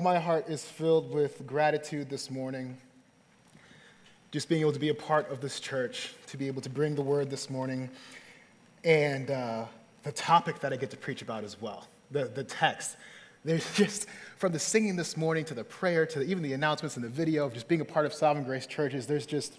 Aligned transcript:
My 0.00 0.18
heart 0.18 0.48
is 0.48 0.64
filled 0.64 1.12
with 1.12 1.46
gratitude 1.46 2.10
this 2.10 2.30
morning. 2.30 2.76
Just 4.32 4.48
being 4.48 4.62
able 4.62 4.72
to 4.72 4.78
be 4.78 4.88
a 4.88 4.94
part 4.94 5.30
of 5.30 5.40
this 5.40 5.60
church, 5.60 6.14
to 6.26 6.36
be 6.36 6.46
able 6.48 6.62
to 6.62 6.70
bring 6.70 6.94
the 6.94 7.02
word 7.02 7.30
this 7.30 7.48
morning, 7.48 7.90
and 8.82 9.30
uh, 9.30 9.66
the 10.02 10.12
topic 10.12 10.58
that 10.60 10.72
I 10.72 10.76
get 10.76 10.90
to 10.90 10.96
preach 10.96 11.22
about 11.22 11.44
as 11.44 11.60
well 11.60 11.86
the, 12.10 12.24
the 12.24 12.44
text. 12.44 12.96
There's 13.44 13.72
just, 13.76 14.06
from 14.36 14.52
the 14.52 14.58
singing 14.58 14.96
this 14.96 15.16
morning 15.16 15.44
to 15.46 15.54
the 15.54 15.64
prayer 15.64 16.06
to 16.06 16.18
the, 16.20 16.24
even 16.24 16.42
the 16.42 16.54
announcements 16.54 16.96
and 16.96 17.04
the 17.04 17.10
video 17.10 17.46
of 17.46 17.54
just 17.54 17.68
being 17.68 17.80
a 17.80 17.84
part 17.84 18.06
of 18.06 18.12
Sovereign 18.12 18.44
Grace 18.44 18.66
churches, 18.66 19.06
there's 19.06 19.26
just, 19.26 19.58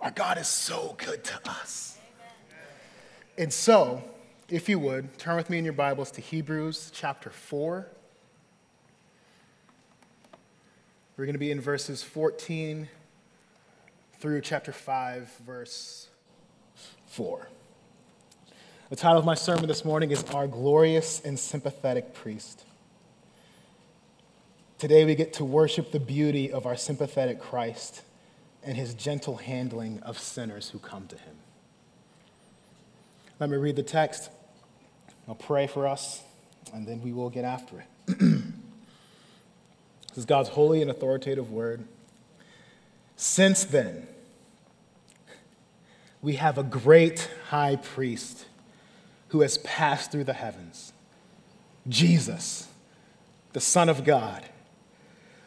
our 0.00 0.10
God 0.10 0.38
is 0.38 0.48
so 0.48 0.96
good 0.98 1.22
to 1.24 1.50
us. 1.50 1.98
And 3.38 3.52
so, 3.52 4.02
if 4.48 4.68
you 4.68 4.78
would, 4.78 5.18
turn 5.18 5.36
with 5.36 5.50
me 5.50 5.58
in 5.58 5.64
your 5.64 5.74
Bibles 5.74 6.10
to 6.12 6.20
Hebrews 6.20 6.90
chapter 6.94 7.30
4. 7.30 7.86
We're 11.16 11.24
going 11.24 11.32
to 11.32 11.38
be 11.38 11.50
in 11.50 11.62
verses 11.62 12.02
14 12.02 12.90
through 14.18 14.42
chapter 14.42 14.70
5, 14.70 15.32
verse 15.46 16.08
4. 17.06 17.48
The 18.90 18.96
title 18.96 19.18
of 19.18 19.24
my 19.24 19.34
sermon 19.34 19.66
this 19.66 19.82
morning 19.82 20.10
is 20.10 20.22
Our 20.24 20.46
Glorious 20.46 21.22
and 21.24 21.38
Sympathetic 21.38 22.12
Priest. 22.12 22.64
Today 24.76 25.06
we 25.06 25.14
get 25.14 25.32
to 25.34 25.44
worship 25.46 25.90
the 25.90 25.98
beauty 25.98 26.52
of 26.52 26.66
our 26.66 26.76
sympathetic 26.76 27.40
Christ 27.40 28.02
and 28.62 28.76
his 28.76 28.92
gentle 28.92 29.36
handling 29.36 30.00
of 30.02 30.18
sinners 30.18 30.68
who 30.68 30.78
come 30.78 31.06
to 31.06 31.16
him. 31.16 31.36
Let 33.40 33.48
me 33.48 33.56
read 33.56 33.76
the 33.76 33.82
text. 33.82 34.28
I'll 35.26 35.34
pray 35.34 35.66
for 35.66 35.86
us, 35.86 36.22
and 36.74 36.86
then 36.86 37.00
we 37.00 37.14
will 37.14 37.30
get 37.30 37.46
after 37.46 37.86
it. 38.06 38.42
This 40.16 40.22
is 40.22 40.26
God's 40.26 40.48
holy 40.48 40.80
and 40.80 40.90
authoritative 40.90 41.52
word. 41.52 41.84
Since 43.16 43.64
then, 43.64 44.06
we 46.22 46.36
have 46.36 46.56
a 46.56 46.62
great 46.62 47.28
high 47.50 47.76
priest 47.76 48.46
who 49.28 49.42
has 49.42 49.58
passed 49.58 50.10
through 50.10 50.24
the 50.24 50.32
heavens 50.32 50.94
Jesus, 51.86 52.66
the 53.52 53.60
Son 53.60 53.90
of 53.90 54.04
God. 54.04 54.42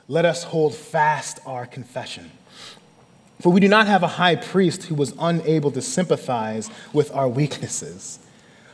Let 0.07 0.23
us 0.23 0.43
hold 0.43 0.75
fast 0.75 1.39
our 1.47 1.65
confession. 1.65 2.29
For 3.41 3.51
we 3.51 3.59
do 3.59 3.69
not 3.69 3.87
have 3.87 4.03
a 4.03 4.07
high 4.07 4.35
priest 4.35 4.83
who 4.83 4.93
was 4.93 5.15
unable 5.19 5.71
to 5.71 5.81
sympathize 5.81 6.69
with 6.93 7.11
our 7.11 7.27
weaknesses, 7.27 8.19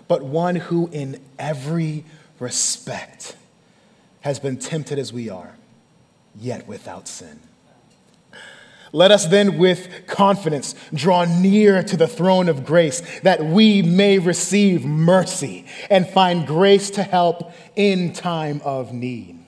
but 0.09 0.23
one 0.23 0.57
who, 0.57 0.89
in 0.91 1.21
every 1.39 2.03
respect, 2.37 3.37
has 4.21 4.41
been 4.41 4.57
tempted 4.57 4.99
as 4.99 5.13
we 5.13 5.29
are 5.29 5.55
yet 6.39 6.67
without 6.67 7.07
sin. 7.07 7.39
Let 8.95 9.11
us 9.11 9.27
then, 9.27 9.57
with 9.57 10.07
confidence, 10.07 10.73
draw 10.93 11.25
near 11.25 11.83
to 11.83 11.97
the 11.97 12.07
throne 12.07 12.47
of 12.47 12.65
grace 12.65 13.01
that 13.23 13.43
we 13.43 13.81
may 13.81 14.19
receive 14.19 14.85
mercy 14.85 15.65
and 15.89 16.07
find 16.07 16.47
grace 16.47 16.91
to 16.91 17.03
help 17.03 17.51
in 17.75 18.13
time 18.13 18.61
of 18.63 18.93
need. 18.93 19.39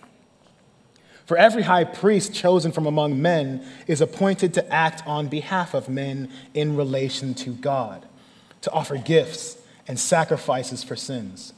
For 1.26 1.38
every 1.38 1.64
high 1.64 1.86
priest 1.86 2.34
chosen 2.34 2.74
from 2.74 2.88
among 2.88 3.22
men 3.22 3.66
is 3.86 4.02
appointed 4.02 4.54
to 4.56 4.74
act 4.74 5.08
on 5.08 5.28
behalf 5.30 5.74
of 5.74 5.88
men 5.88 6.30
in 6.54 6.76
relation 6.76 7.34
to 7.36 7.54
God, 7.54 8.06
to 8.64 8.72
offer 8.72 8.98
gifts 8.98 9.58
and 9.88 9.98
sacrifices 9.98 10.84
for 10.84 10.98
sins. 10.98 11.54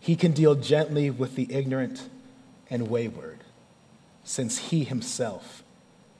He 0.00 0.16
can 0.16 0.32
deal 0.32 0.54
gently 0.54 1.08
with 1.08 1.34
the 1.34 1.46
ignorant 1.50 2.10
and 2.68 2.88
wayward 2.88 3.35
since 4.26 4.58
he 4.58 4.82
himself 4.82 5.62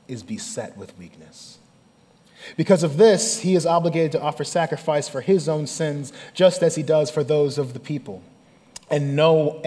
is 0.06 0.22
beset 0.22 0.76
with 0.76 0.96
weakness. 0.96 1.58
Because 2.56 2.84
of 2.84 2.96
this, 2.96 3.40
he 3.40 3.56
is 3.56 3.66
obligated 3.66 4.12
to 4.12 4.22
offer 4.22 4.44
sacrifice 4.44 5.08
for 5.08 5.20
his 5.20 5.48
own 5.48 5.66
sins, 5.66 6.12
just 6.32 6.62
as 6.62 6.76
he 6.76 6.82
does 6.84 7.10
for 7.10 7.24
those 7.24 7.58
of 7.58 7.74
the 7.74 7.80
people. 7.80 8.22
And 8.88 9.16
no, 9.16 9.60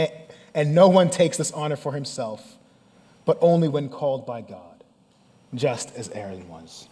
and 0.53 0.73
no 0.73 0.87
one 0.87 1.09
takes 1.09 1.35
this 1.35 1.51
honor 1.51 1.75
for 1.75 1.91
himself, 1.91 2.57
but 3.25 3.37
only 3.41 3.67
when 3.67 3.89
called 3.89 4.25
by 4.25 4.39
God, 4.39 4.83
just 5.53 5.93
as 5.95 6.07
Aaron 6.09 6.47
was. 6.47 6.87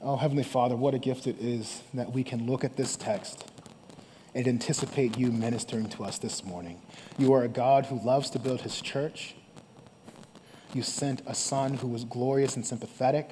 Oh, 0.00 0.16
Heavenly 0.16 0.42
Father, 0.42 0.74
what 0.74 0.94
a 0.94 0.98
gift 0.98 1.28
it 1.28 1.36
is 1.38 1.82
that 1.94 2.12
we 2.12 2.24
can 2.24 2.46
look 2.46 2.64
at 2.64 2.76
this 2.76 2.96
text 2.96 3.48
and 4.34 4.48
anticipate 4.48 5.16
you 5.16 5.30
ministering 5.30 5.88
to 5.90 6.02
us 6.02 6.18
this 6.18 6.42
morning. 6.42 6.82
You 7.16 7.32
are 7.34 7.44
a 7.44 7.48
God 7.48 7.86
who 7.86 8.04
loves 8.04 8.28
to 8.30 8.40
build 8.40 8.62
his 8.62 8.80
church 8.80 9.36
you 10.74 10.82
sent 10.82 11.22
a 11.26 11.34
son 11.34 11.74
who 11.74 11.88
was 11.88 12.04
glorious 12.04 12.56
and 12.56 12.66
sympathetic, 12.66 13.30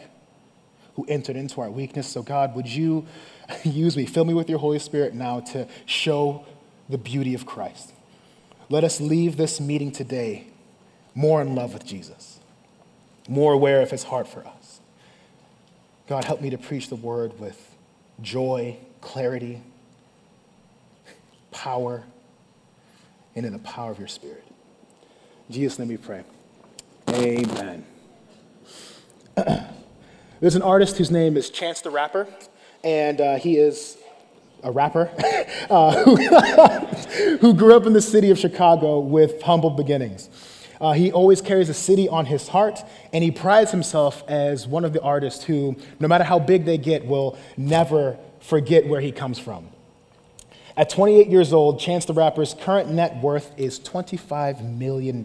who 0.95 1.05
entered 1.09 1.37
into 1.37 1.61
our 1.61 1.71
weakness. 1.71 2.07
So, 2.07 2.23
God, 2.23 2.55
would 2.55 2.69
you 2.69 3.07
use 3.65 3.97
me, 3.97 4.07
fill 4.07 4.25
me 4.25 4.35
with 4.35 4.49
your 4.49 4.59
Holy 4.59 4.79
Spirit 4.79 5.15
now 5.15 5.41
to 5.41 5.67
show 5.87 6.45
the 6.89 6.99
beauty 6.99 7.35
of 7.35 7.47
Christ? 7.47 7.93
Let 8.69 8.85
us 8.85 9.01
leave 9.01 9.37
this 9.37 9.61
meeting 9.61 9.91
today 9.91 10.47
more 11.15 11.43
in 11.43 11.55
love 11.55 11.73
with 11.73 11.85
Jesus, 11.85 12.39
more 13.29 13.53
aware 13.53 13.83
of 13.83 13.91
his 13.91 14.05
heart 14.05 14.29
for 14.29 14.47
us. 14.47 14.81
God, 16.07 16.25
help 16.25 16.41
me 16.41 16.51
to 16.51 16.59
preach 16.59 16.89
the 16.89 16.97
word 16.97 17.39
with 17.39 17.75
joy, 18.21 18.77
clarity, 19.01 19.63
power, 21.51 22.05
and 23.35 23.47
in 23.47 23.53
the 23.53 23.59
power 23.61 23.91
of 23.91 23.99
your 23.99 24.09
Spirit. 24.09 24.45
In 25.49 25.55
Jesus' 25.55 25.79
name 25.79 25.89
we 25.89 25.97
pray. 25.97 26.25
Amen. 27.15 27.85
There's 30.41 30.55
an 30.55 30.63
artist 30.63 30.97
whose 30.97 31.11
name 31.11 31.37
is 31.37 31.51
Chance 31.51 31.81
the 31.81 31.91
Rapper, 31.91 32.29
and 32.85 33.21
uh, 33.21 33.37
he 33.37 33.57
is 33.57 33.99
a 34.63 34.71
rapper 34.71 35.11
uh, 35.71 36.05
who, 36.05 36.17
who, 37.39 37.55
grew 37.55 37.75
up 37.75 37.87
in 37.87 37.95
the 37.95 38.01
city 38.01 38.31
of 38.31 38.39
Chicago 38.39 39.01
with 39.01 39.43
humble 39.43 39.71
beginnings. 39.71 40.29
Uh, 40.81 40.93
he 40.93 41.11
always 41.11 41.41
carries 41.43 41.69
a 41.69 41.75
city 41.75 42.09
on 42.09 42.27
his 42.27 42.49
heart, 42.49 42.81
and 43.13 43.25
he 43.25 43.31
prides 43.31 43.71
himself 43.71 44.23
as 44.29 44.69
one 44.69 44.85
of 44.85 44.93
the 44.93 45.03
artists 45.03 45.45
who, 45.45 45.77
no 45.99 46.07
matter 46.07 46.25
how 46.25 46.39
big 46.39 46.65
they 46.65 46.79
get, 46.79 47.05
will 47.07 47.39
never 47.57 48.17
forget 48.41 48.87
where 48.87 49.01
he 49.01 49.11
comes 49.11 49.39
from. 49.39 49.69
At 50.77 50.89
28 50.89 51.27
years 51.27 51.53
old, 51.53 51.81
Chance 51.81 52.05
the 52.05 52.15
Rapper's 52.15 52.55
current 52.55 52.89
net 52.91 53.17
worth 53.21 53.53
is 53.59 53.81
$25 53.81 54.79
million. 54.79 55.25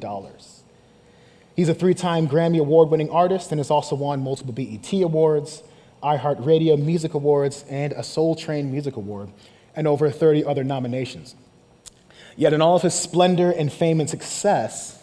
He's 1.56 1.70
a 1.70 1.74
three 1.74 1.94
time 1.94 2.28
Grammy 2.28 2.60
Award 2.60 2.90
winning 2.90 3.10
artist 3.10 3.52
and 3.52 3.60
has 3.60 3.72
also 3.72 3.96
won 3.96 4.22
multiple 4.22 4.54
BET 4.54 4.92
Awards, 4.94 5.64
iHeartRadio 6.04 6.78
Music 6.78 7.14
Awards, 7.14 7.64
and 7.70 7.94
a 7.94 8.04
Soul 8.04 8.36
Train 8.36 8.72
Music 8.72 8.98
Award, 8.98 9.30
and 9.76 9.88
over 9.88 10.12
30 10.12 10.44
other 10.46 10.64
nominations. 10.64 11.36
Yet, 12.36 12.52
in 12.52 12.62
all 12.62 12.76
of 12.76 12.82
his 12.82 12.94
splendor 12.94 13.52
and 13.52 13.72
fame 13.72 14.02
and 14.02 14.10
success, 14.10 15.02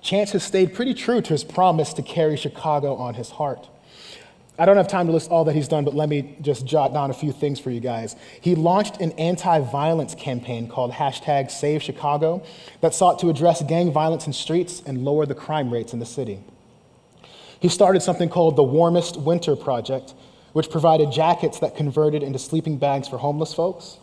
Chance 0.00 0.32
has 0.32 0.42
stayed 0.42 0.74
pretty 0.74 0.94
true 0.94 1.20
to 1.20 1.32
his 1.32 1.44
promise 1.44 1.92
to 1.94 2.02
carry 2.02 2.36
Chicago 2.36 2.96
on 2.96 3.14
his 3.14 3.30
heart. 3.30 3.68
I 4.58 4.66
don't 4.66 4.76
have 4.76 4.88
time 4.88 5.06
to 5.06 5.12
list 5.12 5.30
all 5.30 5.44
that 5.46 5.54
he's 5.54 5.66
done, 5.66 5.84
but 5.84 5.94
let 5.94 6.10
me 6.10 6.36
just 6.42 6.66
jot 6.66 6.92
down 6.92 7.10
a 7.10 7.14
few 7.14 7.32
things 7.32 7.58
for 7.58 7.70
you 7.70 7.80
guys. 7.80 8.16
He 8.40 8.54
launched 8.54 9.00
an 9.00 9.12
anti 9.12 9.60
violence 9.60 10.14
campaign 10.14 10.68
called 10.68 10.92
hashtag 10.92 11.50
Save 11.50 11.82
Chicago 11.82 12.42
that 12.82 12.94
sought 12.94 13.18
to 13.20 13.30
address 13.30 13.62
gang 13.62 13.92
violence 13.92 14.26
in 14.26 14.32
streets 14.34 14.82
and 14.84 15.04
lower 15.04 15.24
the 15.24 15.34
crime 15.34 15.70
rates 15.70 15.94
in 15.94 16.00
the 16.00 16.06
city. 16.06 16.44
He 17.60 17.68
started 17.68 18.02
something 18.02 18.28
called 18.28 18.56
the 18.56 18.62
Warmest 18.62 19.16
Winter 19.16 19.56
Project, 19.56 20.14
which 20.52 20.68
provided 20.68 21.10
jackets 21.12 21.60
that 21.60 21.74
converted 21.74 22.22
into 22.22 22.38
sleeping 22.38 22.76
bags 22.76 23.08
for 23.08 23.16
homeless 23.16 23.54
folks. 23.54 23.98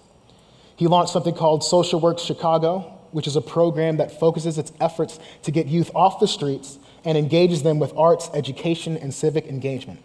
He 0.75 0.87
launched 0.87 1.13
something 1.13 1.35
called 1.35 1.63
Social 1.63 1.99
Works 1.99 2.23
Chicago, 2.23 2.99
which 3.11 3.27
is 3.27 3.35
a 3.35 3.41
program 3.41 3.97
that 3.97 4.17
focuses 4.19 4.57
its 4.57 4.71
efforts 4.79 5.19
to 5.43 5.51
get 5.51 5.67
youth 5.67 5.91
off 5.93 6.19
the 6.19 6.27
streets 6.27 6.79
and 7.05 7.17
engages 7.17 7.61
them 7.61 7.77
with 7.77 7.93
arts, 7.95 8.29
education, 8.33 8.97
and 8.97 9.13
civic 9.13 9.45
engagement. 9.45 9.99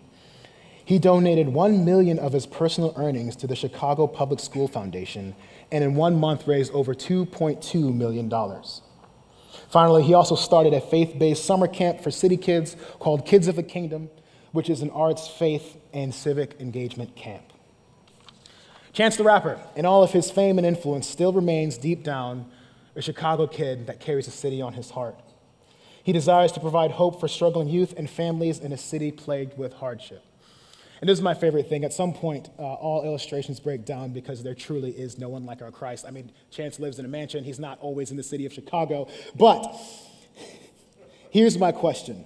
He 0.85 0.99
donated 0.99 1.49
1 1.49 1.85
million 1.85 2.19
of 2.19 2.33
his 2.33 2.45
personal 2.45 2.93
earnings 2.97 3.37
to 3.37 3.47
the 3.47 3.57
Chicago 3.57 4.07
Public 4.07 4.39
School 4.39 4.69
Foundation 4.69 5.35
and 5.73 5.83
in 5.83 5.95
one 5.95 6.21
month 6.21 6.47
raised 6.47 6.73
over 6.73 6.95
2.2 6.95 7.95
million 7.95 8.29
dollars. 8.29 8.83
Finally, 9.71 10.03
he 10.03 10.15
also 10.15 10.35
started 10.35 10.75
a 10.75 10.81
faith-based 10.81 11.45
summer 11.45 11.67
camp 11.67 12.01
for 12.01 12.11
city 12.11 12.37
kids 12.37 12.77
called 12.99 13.25
Kids 13.25 13.49
of 13.49 13.57
the 13.57 13.63
Kingdom, 13.63 14.11
which 14.53 14.69
is 14.69 14.83
an 14.83 14.91
arts, 14.91 15.27
faith, 15.27 15.79
and 15.93 16.15
civic 16.15 16.61
engagement 16.61 17.17
camp. 17.17 17.45
Chance 18.93 19.17
the 19.17 19.25
Rapper, 19.25 19.59
in 19.75 19.87
all 19.87 20.03
of 20.03 20.13
his 20.13 20.31
fame 20.31 20.59
and 20.59 20.67
influence, 20.67 21.09
still 21.09 21.33
remains 21.33 21.79
deep 21.79 22.05
down 22.05 22.47
a 22.95 23.03
Chicago 23.03 23.47
kid 23.47 23.87
that 23.87 23.99
carries 24.01 24.29
a 24.29 24.31
city 24.31 24.63
on 24.63 24.75
his 24.75 24.91
heart. 24.91 25.19
He 26.05 26.13
desires 26.13 26.53
to 26.53 26.61
provide 26.61 26.93
hope 26.93 27.19
for 27.19 27.27
struggling 27.27 27.69
youth 27.69 27.95
and 27.97 28.09
families 28.09 28.59
in 28.61 28.71
a 28.73 28.77
city 28.77 29.11
plagued 29.11 29.59
with 29.59 29.73
hardship. 29.73 30.23
And 31.05 31.09
this 31.11 31.19
is 31.19 31.23
my 31.23 31.35
favorite 31.35 31.69
thing. 31.69 31.85
At 31.85 31.93
some 31.93 32.15
point, 32.15 32.49
uh, 32.59 32.63
all 32.63 33.05
illustrations 33.05 33.61
break 33.61 33.85
down 33.85 34.15
because 34.15 34.43
there 34.43 34.55
truly 34.55 34.91
is 34.91 35.19
no 35.19 35.29
one 35.29 35.45
like 35.45 35.61
our 35.61 35.71
Christ. 35.71 36.07
I 36.09 36.11
mean, 36.11 36.33
Chance 36.51 36.81
lives 36.81 36.99
in 36.99 37.05
a 37.05 37.09
mansion. 37.09 37.45
He's 37.45 37.61
not 37.61 37.79
always 37.81 38.11
in 38.11 38.17
the 38.17 38.23
city 38.23 38.47
of 38.47 38.55
Chicago. 38.55 39.07
But 39.37 39.71
here's 41.29 41.59
my 41.59 41.73
question 41.73 42.25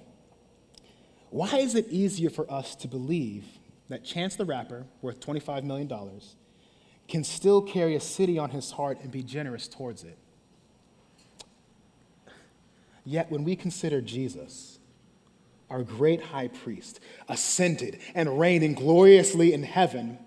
Why 1.29 1.57
is 1.57 1.75
it 1.75 1.89
easier 1.89 2.29
for 2.29 2.49
us 2.49 2.73
to 2.75 2.87
believe 2.87 3.43
that 3.89 4.05
Chance 4.05 4.37
the 4.37 4.45
Rapper, 4.45 4.85
worth 5.01 5.19
$25 5.19 5.65
million, 5.65 5.91
can 7.09 7.25
still 7.25 7.61
carry 7.61 7.95
a 7.95 7.99
city 7.99 8.39
on 8.39 8.51
his 8.51 8.71
heart 8.71 8.99
and 9.01 9.11
be 9.11 9.23
generous 9.23 9.67
towards 9.67 10.05
it? 10.05 10.17
Yet, 13.03 13.29
when 13.29 13.43
we 13.43 13.57
consider 13.57 13.99
Jesus, 13.99 14.78
our 15.69 15.83
great 15.83 16.21
high 16.21 16.47
priest, 16.47 16.99
ascended 17.27 17.99
and 18.15 18.39
reigning 18.39 18.73
gloriously 18.73 19.53
in 19.53 19.63
heaven, 19.63 20.17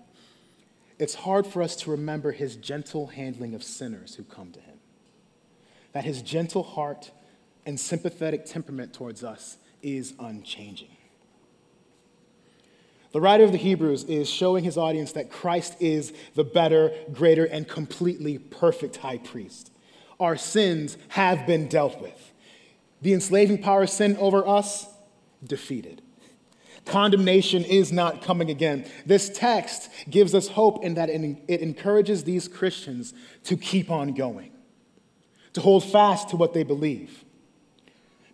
it's 0.99 1.15
hard 1.15 1.45
for 1.45 1.61
us 1.61 1.75
to 1.77 1.91
remember 1.91 2.31
his 2.31 2.55
gentle 2.55 3.07
handling 3.07 3.53
of 3.53 3.63
sinners 3.63 4.15
who 4.15 4.23
come 4.23 4.51
to 4.51 4.59
him. 4.59 4.77
That 5.91 6.05
his 6.05 6.21
gentle 6.21 6.63
heart 6.63 7.11
and 7.65 7.79
sympathetic 7.79 8.45
temperament 8.45 8.93
towards 8.93 9.23
us 9.23 9.57
is 9.81 10.13
unchanging. 10.19 10.95
The 13.11 13.21
writer 13.21 13.43
of 13.43 13.51
the 13.51 13.59
Hebrews 13.59 14.05
is 14.05 14.27
showing 14.27 14.63
his 14.63 14.77
audience 14.77 15.11
that 15.11 15.29
Christ 15.29 15.75
is 15.79 16.13
the 16.33 16.43
better, 16.43 16.91
greater, 17.11 17.45
and 17.45 17.67
completely 17.67 18.39
perfect 18.39 18.97
high 18.97 19.19
priest. 19.19 19.71
Our 20.19 20.35
sins 20.35 20.97
have 21.09 21.45
been 21.45 21.67
dealt 21.67 22.01
with. 22.01 22.33
The 23.01 23.13
enslaving 23.13 23.61
power 23.61 23.83
of 23.83 23.89
sin 23.89 24.17
over 24.17 24.47
us 24.47 24.87
defeated. 25.45 26.01
Condemnation 26.85 27.63
is 27.63 27.91
not 27.91 28.21
coming 28.21 28.49
again. 28.49 28.85
This 29.05 29.29
text 29.29 29.89
gives 30.09 30.35
us 30.35 30.49
hope 30.49 30.83
in 30.83 30.95
that 30.95 31.09
it 31.09 31.61
encourages 31.61 32.23
these 32.23 32.47
Christians 32.47 33.13
to 33.45 33.55
keep 33.55 33.89
on 33.89 34.13
going, 34.13 34.51
to 35.53 35.61
hold 35.61 35.83
fast 35.85 36.29
to 36.29 36.35
what 36.35 36.53
they 36.53 36.63
believe. 36.63 37.23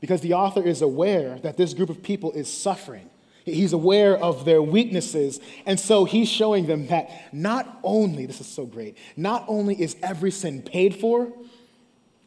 Because 0.02 0.22
the 0.22 0.34
author 0.34 0.64
is 0.64 0.82
aware 0.82 1.38
that 1.40 1.58
this 1.58 1.74
group 1.74 1.90
of 1.90 2.02
people 2.02 2.32
is 2.32 2.52
suffering. 2.52 3.10
He's 3.46 3.74
aware 3.74 4.18
of 4.18 4.46
their 4.46 4.62
weaknesses. 4.62 5.40
And 5.66 5.80
so 5.80 6.06
he's 6.06 6.30
showing 6.30 6.68
them 6.68 6.88
that 6.88 7.34
not 7.34 7.80
only, 7.84 8.26
this 8.26 8.42
is 8.42 8.48
so 8.48 8.66
great, 8.66 8.98
not 9.18 9.44
only 9.48 9.80
is 9.80 9.96
every 10.02 10.32
sin 10.32 10.62
paid 10.62 10.96
for, 10.96 11.32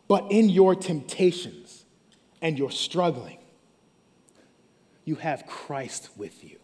but 0.06 0.30
in 0.30 0.50
your 0.50 0.74
temptations 0.74 1.84
and 2.42 2.58
your 2.58 2.70
struggling, 2.70 3.38
you 5.04 5.16
have 5.16 5.46
Christ 5.46 6.10
with 6.16 6.44
you, 6.44 6.58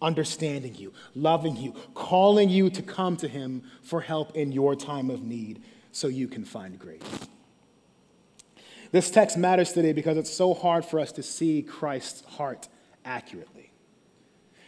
understanding 0.00 0.74
you, 0.74 0.92
loving 1.14 1.56
you, 1.56 1.72
calling 1.94 2.48
you 2.48 2.70
to 2.70 2.82
come 2.82 3.16
to 3.18 3.28
him 3.28 3.62
for 3.82 4.00
help 4.00 4.36
in 4.36 4.52
your 4.52 4.74
time 4.74 5.10
of 5.10 5.22
need 5.22 5.62
so 5.92 6.08
you 6.08 6.28
can 6.28 6.44
find 6.44 6.78
grace. 6.78 7.02
This 8.92 9.10
text 9.10 9.36
matters 9.36 9.72
today 9.72 9.92
because 9.92 10.16
it's 10.16 10.30
so 10.30 10.54
hard 10.54 10.84
for 10.84 11.00
us 11.00 11.12
to 11.12 11.22
see 11.22 11.62
Christ's 11.62 12.24
heart 12.36 12.68
accurately. 13.04 13.72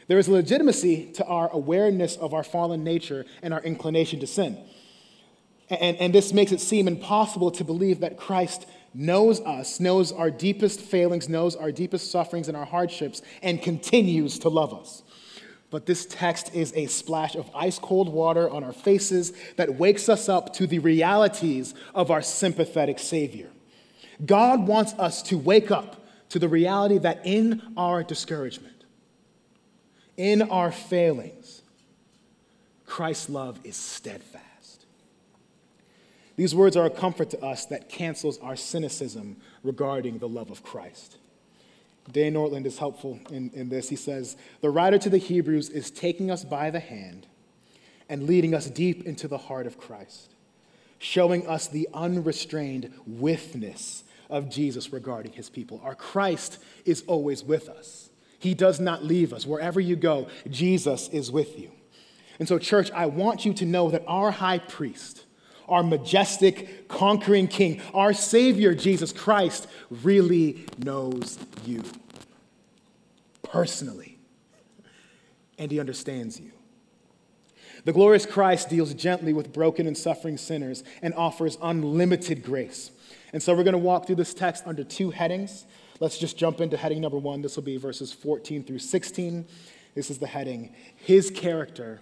There 0.06 0.19
is 0.19 0.28
legitimacy 0.28 1.12
to 1.12 1.25
our 1.26 1.50
awareness 1.52 2.16
of 2.16 2.32
our 2.32 2.42
fallen 2.42 2.82
nature 2.82 3.26
and 3.42 3.52
our 3.52 3.62
inclination 3.62 4.20
to 4.20 4.26
sin. 4.26 4.58
And, 5.70 5.96
and 5.98 6.14
this 6.14 6.32
makes 6.32 6.50
it 6.50 6.60
seem 6.60 6.88
impossible 6.88 7.50
to 7.52 7.64
believe 7.64 8.00
that 8.00 8.16
Christ 8.16 8.66
knows 8.94 9.40
us, 9.40 9.81
knows 9.81 10.12
our 10.12 10.31
deepest 10.31 10.81
failings, 10.81 11.29
knows 11.29 11.55
our 11.56 11.70
deepest 11.70 12.11
sufferings 12.11 12.49
and 12.49 12.56
our 12.56 12.64
hardships, 12.64 13.23
and 13.43 13.62
continues 13.62 14.38
to 14.40 14.49
love 14.49 14.75
us. 14.75 15.02
But 15.70 15.85
this 15.85 16.06
text 16.06 16.55
is 16.55 16.73
a 16.75 16.87
splash 16.87 17.35
of 17.35 17.50
ice 17.55 17.79
cold 17.79 18.08
water 18.08 18.49
on 18.49 18.64
our 18.64 18.73
faces 18.73 19.32
that 19.56 19.75
wakes 19.75 20.08
us 20.08 20.29
up 20.29 20.55
to 20.55 20.67
the 20.67 20.79
realities 20.79 21.75
of 21.94 22.11
our 22.11 22.23
sympathetic 22.23 22.99
Savior. 22.99 23.50
God 24.25 24.67
wants 24.67 24.94
us 24.94 25.23
to 25.25 25.37
wake 25.37 25.70
up 25.70 26.02
to 26.31 26.38
the 26.38 26.49
reality 26.49 26.99
that 26.99 27.20
in 27.25 27.62
our 27.76 28.02
discouragement, 28.02 28.85
in 30.17 30.43
our 30.43 30.73
failings, 30.73 31.62
Christ's 32.87 33.29
love 33.29 33.61
is 33.64 33.76
steadfast. 33.76 34.44
These 36.38 36.55
words 36.55 36.76
are 36.76 36.87
a 36.87 36.90
comfort 36.90 37.31
to 37.31 37.44
us 37.44 37.67
that 37.67 37.88
cancels 37.88 38.38
our 38.38 38.55
cynicism 38.55 39.38
regarding 39.64 40.19
the 40.19 40.29
love 40.29 40.52
of 40.52 40.62
Christ. 40.62 41.17
Dane 42.12 42.35
Ortlund 42.35 42.64
is 42.64 42.79
helpful 42.79 43.19
in, 43.29 43.50
in 43.55 43.70
this. 43.70 43.88
He 43.88 43.96
says, 43.96 44.37
The 44.61 44.70
writer 44.70 44.99
to 44.99 45.11
the 45.11 45.19
Hebrews 45.19 45.69
is 45.69 45.90
taking 45.90 46.31
us 46.31 46.44
by 46.44 46.70
the 46.70 46.79
hand 46.79 47.26
and 48.08 48.23
leading 48.23 48.55
us 48.55 48.70
deep 48.70 49.05
into 49.05 49.26
the 49.26 49.37
heart 49.37 49.67
of 49.67 49.79
Christ, 49.79 50.31
showing 51.00 51.44
us 51.49 51.67
the 51.67 51.88
unrestrained 51.93 52.93
withness 53.05 54.05
of 54.31 54.49
Jesus 54.49 54.93
regarding 54.93 55.32
his 55.32 55.50
people. 55.50 55.81
Our 55.82 55.96
Christ 55.96 56.62
is 56.85 57.02
always 57.08 57.43
with 57.43 57.69
us, 57.69 58.11
he 58.38 58.55
does 58.55 58.79
not 58.79 59.05
leave 59.05 59.32
us. 59.32 59.44
Wherever 59.44 59.81
you 59.81 59.96
go, 59.96 60.29
Jesus 60.49 61.08
is 61.08 61.32
with 61.32 61.58
you. 61.58 61.73
And 62.38 62.46
so, 62.46 62.61
church, 62.61 62.93
I 62.93 63.06
want 63.06 63.44
you 63.44 63.52
to 63.55 63.67
know 63.67 63.90
that 63.90 64.05
our 64.06 64.31
high 64.31 64.61
priest, 64.61 65.25
our 65.68 65.82
majestic, 65.82 66.88
conquering 66.88 67.46
King, 67.46 67.80
our 67.94 68.12
Savior, 68.12 68.74
Jesus 68.74 69.12
Christ, 69.12 69.66
really 69.90 70.64
knows 70.78 71.38
you 71.64 71.82
personally. 73.42 74.18
And 75.58 75.70
he 75.70 75.80
understands 75.80 76.40
you. 76.40 76.52
The 77.84 77.92
glorious 77.92 78.26
Christ 78.26 78.68
deals 78.68 78.92
gently 78.94 79.32
with 79.32 79.52
broken 79.52 79.86
and 79.86 79.96
suffering 79.96 80.36
sinners 80.36 80.84
and 81.00 81.14
offers 81.14 81.56
unlimited 81.62 82.42
grace. 82.42 82.90
And 83.32 83.42
so 83.42 83.54
we're 83.54 83.64
going 83.64 83.72
to 83.72 83.78
walk 83.78 84.06
through 84.06 84.16
this 84.16 84.34
text 84.34 84.64
under 84.66 84.84
two 84.84 85.10
headings. 85.10 85.64
Let's 86.00 86.18
just 86.18 86.36
jump 86.36 86.60
into 86.60 86.76
heading 86.76 87.00
number 87.00 87.18
one. 87.18 87.42
This 87.42 87.56
will 87.56 87.62
be 87.62 87.76
verses 87.76 88.12
14 88.12 88.64
through 88.64 88.78
16. 88.78 89.46
This 89.94 90.10
is 90.10 90.18
the 90.18 90.26
heading 90.26 90.74
His 90.96 91.30
character, 91.30 92.00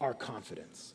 our 0.00 0.14
confidence. 0.14 0.94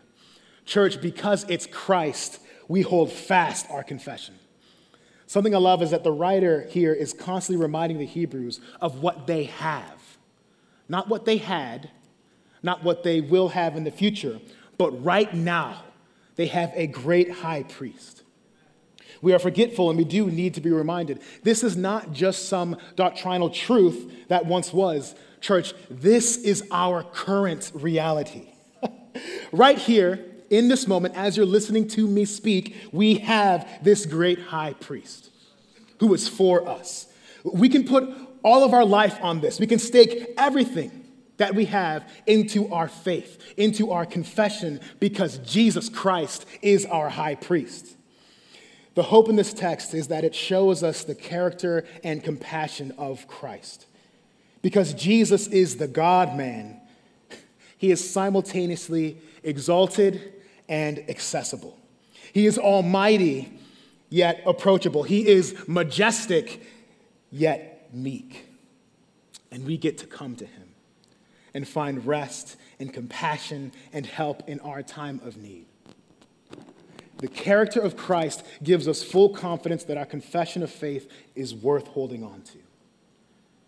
Church, 0.65 1.01
because 1.01 1.45
it's 1.49 1.65
Christ, 1.65 2.39
we 2.67 2.81
hold 2.81 3.11
fast 3.11 3.69
our 3.69 3.83
confession. 3.83 4.35
Something 5.27 5.55
I 5.55 5.59
love 5.59 5.81
is 5.81 5.91
that 5.91 6.03
the 6.03 6.11
writer 6.11 6.67
here 6.69 6.93
is 6.93 7.13
constantly 7.13 7.61
reminding 7.63 7.99
the 7.99 8.05
Hebrews 8.05 8.59
of 8.81 9.01
what 9.01 9.27
they 9.27 9.45
have. 9.45 10.17
Not 10.89 11.07
what 11.07 11.25
they 11.25 11.37
had, 11.37 11.89
not 12.61 12.83
what 12.83 13.03
they 13.03 13.21
will 13.21 13.49
have 13.49 13.77
in 13.77 13.83
the 13.83 13.91
future, 13.91 14.39
but 14.77 14.91
right 15.03 15.33
now, 15.33 15.83
they 16.35 16.47
have 16.47 16.71
a 16.75 16.87
great 16.87 17.31
high 17.31 17.63
priest. 17.63 18.23
We 19.21 19.33
are 19.33 19.39
forgetful 19.39 19.89
and 19.89 19.97
we 19.97 20.05
do 20.05 20.29
need 20.29 20.55
to 20.55 20.61
be 20.61 20.71
reminded. 20.71 21.21
This 21.43 21.63
is 21.63 21.77
not 21.77 22.11
just 22.11 22.49
some 22.49 22.77
doctrinal 22.95 23.49
truth 23.49 24.11
that 24.29 24.45
once 24.45 24.73
was. 24.73 25.15
Church, 25.39 25.73
this 25.89 26.37
is 26.37 26.63
our 26.71 27.03
current 27.03 27.71
reality. 27.73 28.49
right 29.51 29.77
here, 29.77 30.25
in 30.51 30.67
this 30.67 30.85
moment, 30.85 31.15
as 31.15 31.37
you're 31.37 31.45
listening 31.45 31.87
to 31.87 32.05
me 32.05 32.25
speak, 32.25 32.75
we 32.91 33.15
have 33.15 33.67
this 33.81 34.05
great 34.05 34.37
high 34.37 34.73
priest 34.73 35.31
who 35.99 36.13
is 36.13 36.27
for 36.27 36.67
us. 36.67 37.07
We 37.43 37.69
can 37.69 37.85
put 37.85 38.07
all 38.43 38.63
of 38.63 38.73
our 38.73 38.83
life 38.83 39.17
on 39.21 39.39
this. 39.39 39.59
We 39.59 39.65
can 39.65 39.79
stake 39.79 40.33
everything 40.37 41.05
that 41.37 41.55
we 41.55 41.65
have 41.65 42.07
into 42.27 42.71
our 42.71 42.89
faith, 42.89 43.41
into 43.55 43.91
our 43.91 44.05
confession, 44.05 44.81
because 44.99 45.37
Jesus 45.37 45.87
Christ 45.87 46.45
is 46.61 46.85
our 46.85 47.09
high 47.09 47.35
priest. 47.35 47.95
The 48.93 49.03
hope 49.03 49.29
in 49.29 49.37
this 49.37 49.53
text 49.53 49.93
is 49.93 50.09
that 50.09 50.25
it 50.25 50.35
shows 50.35 50.83
us 50.83 51.05
the 51.05 51.15
character 51.15 51.85
and 52.03 52.21
compassion 52.21 52.93
of 52.97 53.25
Christ. 53.29 53.85
Because 54.61 54.93
Jesus 54.93 55.47
is 55.47 55.77
the 55.77 55.87
God 55.87 56.35
man, 56.35 56.81
he 57.77 57.89
is 57.89 58.07
simultaneously 58.07 59.17
exalted 59.43 60.33
and 60.71 61.03
accessible. 61.09 61.77
He 62.33 62.47
is 62.47 62.57
almighty, 62.57 63.51
yet 64.09 64.41
approachable. 64.45 65.03
He 65.03 65.27
is 65.27 65.53
majestic, 65.67 66.65
yet 67.29 67.89
meek. 67.93 68.47
And 69.51 69.65
we 69.65 69.77
get 69.77 69.97
to 69.97 70.07
come 70.07 70.37
to 70.37 70.45
him 70.45 70.69
and 71.53 71.67
find 71.67 72.07
rest 72.07 72.55
and 72.79 72.93
compassion 72.93 73.73
and 73.91 74.05
help 74.05 74.47
in 74.47 74.61
our 74.61 74.81
time 74.81 75.19
of 75.25 75.35
need. 75.35 75.65
The 77.17 77.27
character 77.27 77.81
of 77.81 77.97
Christ 77.97 78.43
gives 78.63 78.87
us 78.87 79.03
full 79.03 79.29
confidence 79.29 79.83
that 79.83 79.97
our 79.97 80.05
confession 80.05 80.63
of 80.63 80.71
faith 80.71 81.11
is 81.35 81.53
worth 81.53 81.87
holding 81.87 82.23
on 82.23 82.41
to. 82.43 82.57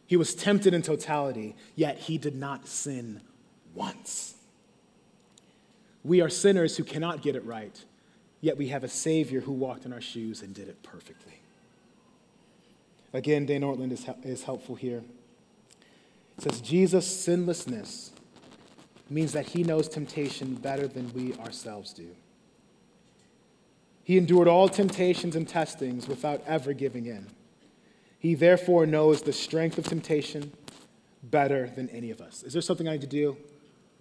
He 0.08 0.16
was 0.16 0.34
tempted 0.34 0.74
in 0.74 0.82
totality, 0.82 1.56
yet 1.76 1.98
he 1.98 2.18
did 2.18 2.36
not 2.36 2.68
sin 2.68 3.22
once. 3.76 4.36
We 6.04 6.22
are 6.22 6.30
sinners 6.30 6.78
who 6.78 6.84
cannot 6.84 7.22
get 7.22 7.36
it 7.36 7.46
right, 7.46 7.84
yet 8.42 8.58
we 8.58 8.68
have 8.70 8.84
a 8.84 8.90
Savior 8.90 9.42
who 9.42 9.54
walked 9.54 9.86
in 9.86 9.94
our 9.94 10.02
shoes 10.02 10.42
and 10.42 10.54
did 10.54 10.68
it 10.68 10.84
perfectly. 10.84 11.40
Again, 13.14 13.46
Dane 13.46 13.62
Ortlund 13.62 13.92
is, 13.92 14.06
is 14.24 14.44
helpful 14.44 14.76
here. 14.76 15.04
It 16.38 16.44
says, 16.44 16.62
Jesus' 16.62 17.06
sinlessness 17.06 18.12
means 19.10 19.32
that 19.34 19.48
he 19.48 19.64
knows 19.64 19.88
temptation 19.88 20.56
better 20.56 20.88
than 20.88 21.14
we 21.14 21.34
ourselves 21.36 21.94
do. 21.94 22.10
He 24.04 24.18
endured 24.18 24.48
all 24.48 24.68
temptations 24.68 25.36
and 25.36 25.48
testings 25.48 26.08
without 26.08 26.42
ever 26.46 26.74
giving 26.74 27.06
in. 27.06 27.28
He 28.20 28.36
therefore 28.36 28.86
knows 28.86 29.22
the 29.22 29.32
strength 29.32 29.78
of 29.78 29.86
temptation 29.86 30.52
better 31.22 31.68
than 31.68 31.90
any 31.90 32.10
of 32.10 32.20
us. 32.20 32.44
Is 32.44 32.54
there 32.54 32.62
something 32.62 32.88
I 32.88 32.94
need 32.94 33.02
to 33.02 33.08
do 33.08 33.38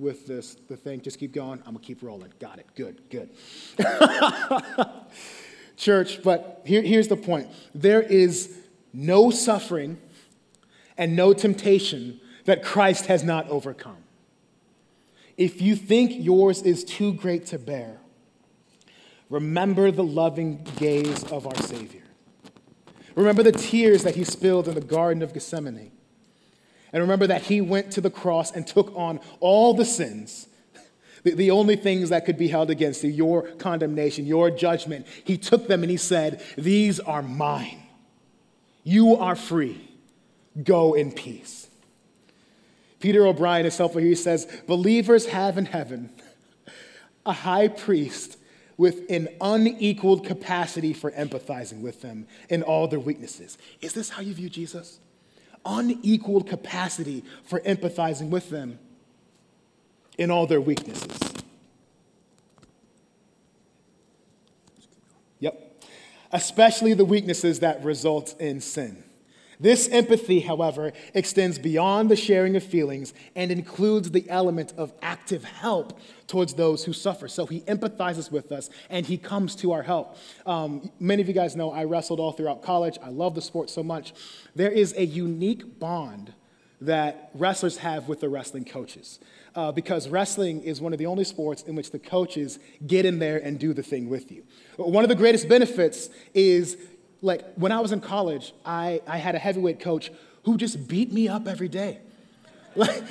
with 0.03 0.27
this 0.27 0.57
the 0.69 0.77
thing? 0.77 1.01
Just 1.01 1.19
keep 1.19 1.33
going. 1.33 1.61
I'm 1.61 1.75
gonna 1.75 1.79
keep 1.79 2.03
rolling. 2.03 2.33
Got 2.39 2.59
it. 2.59 2.67
Good, 2.75 3.01
good. 3.09 3.31
Church, 5.77 6.23
but 6.23 6.63
here, 6.67 6.83
here's 6.83 7.09
the 7.09 7.17
point. 7.17 7.49
There 7.75 8.03
is 8.03 8.59
no 8.93 9.31
suffering 9.31 9.99
and 10.99 11.17
no 11.17 11.33
temptation 11.33 12.21
that 12.45 12.63
Christ 12.63 13.07
has 13.07 13.25
not 13.25 13.49
overcome. 13.49 13.97
If 15.37 15.63
you 15.63 15.77
think 15.77 16.13
yours 16.15 16.63
is 16.63 16.85
too 16.85 17.15
great 17.15 17.47
to 17.47 17.59
bear, 17.59 17.99
remember 19.31 19.91
the 19.91 20.05
loving 20.05 20.63
gaze 20.77 21.25
of 21.25 21.47
our 21.47 21.57
Savior. 21.57 22.03
Remember 23.15 23.43
the 23.43 23.53
tears 23.53 24.03
that 24.03 24.15
he 24.15 24.25
spilled 24.25 24.69
in 24.69 24.75
the 24.75 24.81
Garden 24.81 25.23
of 25.23 25.33
Gethsemane. 25.33 25.93
And 26.93 27.01
remember 27.01 27.27
that 27.27 27.43
he 27.43 27.61
went 27.61 27.93
to 27.93 28.01
the 28.01 28.11
cross 28.11 28.53
and 28.53 28.67
took 28.67 28.93
on 28.95 29.21
all 29.41 29.75
the 29.75 29.85
sins, 29.85 30.49
the, 31.23 31.35
the 31.35 31.51
only 31.51 31.77
things 31.77 32.11
that 32.11 32.27
could 32.27 32.37
be 32.37 32.49
held 32.49 32.71
against 32.71 33.03
you, 33.03 33.11
your 33.11 33.43
condemnation, 33.43 34.27
your 34.27 34.51
judgment. 34.51 35.07
He 35.25 35.39
took 35.39 35.69
them 35.69 35.83
and 35.83 35.91
he 35.91 35.97
said, 35.97 36.45
These 36.59 37.01
are 37.01 37.23
mine. 37.23 37.83
You 38.85 39.17
are 39.17 39.37
free. 39.37 39.89
Go 40.63 40.95
in 40.95 41.13
peace. 41.13 41.69
Peter 43.01 43.27
O'Brien 43.27 43.67
is 43.67 43.77
helpful 43.79 44.01
here. 44.01 44.11
He 44.11 44.15
says, 44.15 44.47
Believers 44.67 45.27
have 45.27 45.57
in 45.57 45.67
heaven 45.67 46.11
a 47.25 47.33
high 47.33 47.69
priest 47.69 48.37
with 48.77 49.11
an 49.11 49.29
unequaled 49.41 50.27
capacity 50.27 50.93
for 50.93 51.11
empathizing 51.13 51.81
with 51.81 52.03
them 52.03 52.27
in 52.49 52.63
all 52.63 52.89
their 52.89 53.01
weaknesses. 53.01 53.59
Is 53.81 53.95
this 53.95 54.11
how 54.11 54.23
you 54.23 54.35
view 54.35 54.49
Jesus? 54.49 54.99
Unequaled 55.65 56.49
capacity 56.49 57.25
for 57.45 57.61
empathizing 57.61 58.31
with 58.31 58.51
them 58.51 58.79
in 60.19 60.31
all 60.31 60.47
their 60.47 60.61
weaknesses. 60.61 61.19
Yep. 65.41 65.85
Especially 66.33 66.95
the 66.95 67.05
weaknesses 67.05 67.61
that 67.61 67.83
result 67.85 68.35
in 68.41 68.61
sin. 68.61 69.05
This 69.63 69.89
empathy, 69.89 70.41
however, 70.41 70.93
extends 71.15 71.57
beyond 71.57 72.11
the 72.11 72.17
sharing 72.17 72.57
of 72.57 72.65
feelings 72.65 73.15
and 73.37 73.53
includes 73.53 74.11
the 74.11 74.29
element 74.29 74.75
of 74.77 74.93
active 75.01 75.45
help 75.45 75.99
towards 76.27 76.55
those 76.55 76.85
who 76.85 76.93
suffer. 76.93 77.29
So 77.29 77.47
he 77.47 77.61
empathizes 77.61 78.33
with 78.33 78.51
us 78.51 78.71
and 78.91 79.07
he 79.07 79.17
comes 79.17 79.55
to 79.57 79.71
our 79.71 79.83
help. 79.83 80.17
Um, 80.47 80.91
many 80.99 81.23
of 81.23 81.29
you 81.29 81.35
guys 81.35 81.55
know 81.55 81.71
I 81.71 81.85
wrestled 81.85 82.19
all 82.19 82.33
throughout 82.33 82.63
college. 82.63 82.99
I 83.01 83.11
love 83.11 83.37
the 83.37 83.43
sport 83.43 83.71
so 83.71 83.85
much. 83.85 84.13
There 84.57 84.71
is 84.71 84.95
a 84.97 85.07
unique 85.07 85.79
bond 85.79 86.35
that 86.81 87.31
wrestlers 87.35 87.77
have 87.79 88.09
with 88.09 88.21
the 88.21 88.29
wrestling 88.29 88.65
coaches. 88.65 89.21
Uh, 89.55 89.71
because 89.71 90.09
wrestling 90.09 90.63
is 90.63 90.81
one 90.81 90.93
of 90.93 90.99
the 90.99 91.07
only 91.07 91.25
sports 91.25 91.63
in 91.63 91.77
which 91.77 91.93
the 91.93 91.99
coaches 91.99 92.59
get 92.87 93.05
in 93.05 93.21
there 93.21 93.37
and 93.39 93.61
do 93.61 93.73
the 93.73 93.83
thing 93.83 94.09
with 94.09 94.33
you. 94.33 94.43
One 94.77 95.05
of 95.05 95.09
the 95.09 95.15
greatest 95.15 95.49
benefits 95.49 96.09
is 96.35 96.77
like 97.23 97.55
when 97.55 97.73
I 97.73 97.81
was 97.81 97.93
in 97.93 98.01
college, 98.01 98.53
I, 98.67 99.01
I 99.07 99.19
had 99.19 99.35
a 99.35 99.39
heavyweight 99.39 99.81
coach 99.81 100.11
who 100.45 100.57
just 100.57 100.89
beat 100.89 101.13
me 101.13 101.29
up 101.29 101.47
every 101.47 101.69
day. 101.69 102.01
Like, 102.75 103.03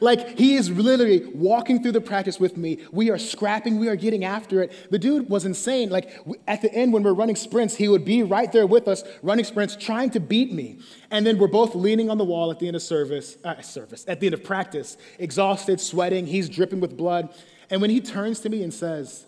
like 0.00 0.38
he 0.38 0.54
is 0.54 0.70
literally 0.70 1.26
walking 1.34 1.82
through 1.82 1.92
the 1.92 2.00
practice 2.00 2.40
with 2.40 2.56
me. 2.56 2.78
We 2.90 3.10
are 3.10 3.18
scrapping, 3.18 3.78
we 3.78 3.88
are 3.88 3.94
getting 3.94 4.24
after 4.24 4.62
it. 4.62 4.90
The 4.90 4.98
dude 4.98 5.28
was 5.28 5.44
insane. 5.44 5.90
Like 5.90 6.18
at 6.48 6.62
the 6.62 6.72
end, 6.72 6.94
when 6.94 7.02
we're 7.02 7.12
running 7.12 7.36
sprints, 7.36 7.76
he 7.76 7.88
would 7.88 8.06
be 8.06 8.22
right 8.22 8.50
there 8.50 8.66
with 8.66 8.88
us, 8.88 9.04
running 9.22 9.44
sprints, 9.44 9.76
trying 9.76 10.08
to 10.12 10.20
beat 10.20 10.50
me. 10.50 10.78
And 11.10 11.26
then 11.26 11.36
we're 11.36 11.46
both 11.46 11.74
leaning 11.74 12.08
on 12.08 12.16
the 12.16 12.24
wall 12.24 12.50
at 12.50 12.58
the 12.58 12.68
end 12.68 12.74
of 12.74 12.80
service, 12.80 13.36
uh, 13.44 13.60
service, 13.60 14.06
at 14.08 14.20
the 14.20 14.28
end 14.28 14.34
of 14.34 14.42
practice, 14.42 14.96
exhausted, 15.18 15.78
sweating. 15.78 16.26
He's 16.26 16.48
dripping 16.48 16.80
with 16.80 16.96
blood. 16.96 17.34
And 17.68 17.82
when 17.82 17.90
he 17.90 18.00
turns 18.00 18.40
to 18.40 18.48
me 18.48 18.62
and 18.62 18.72
says, 18.72 19.26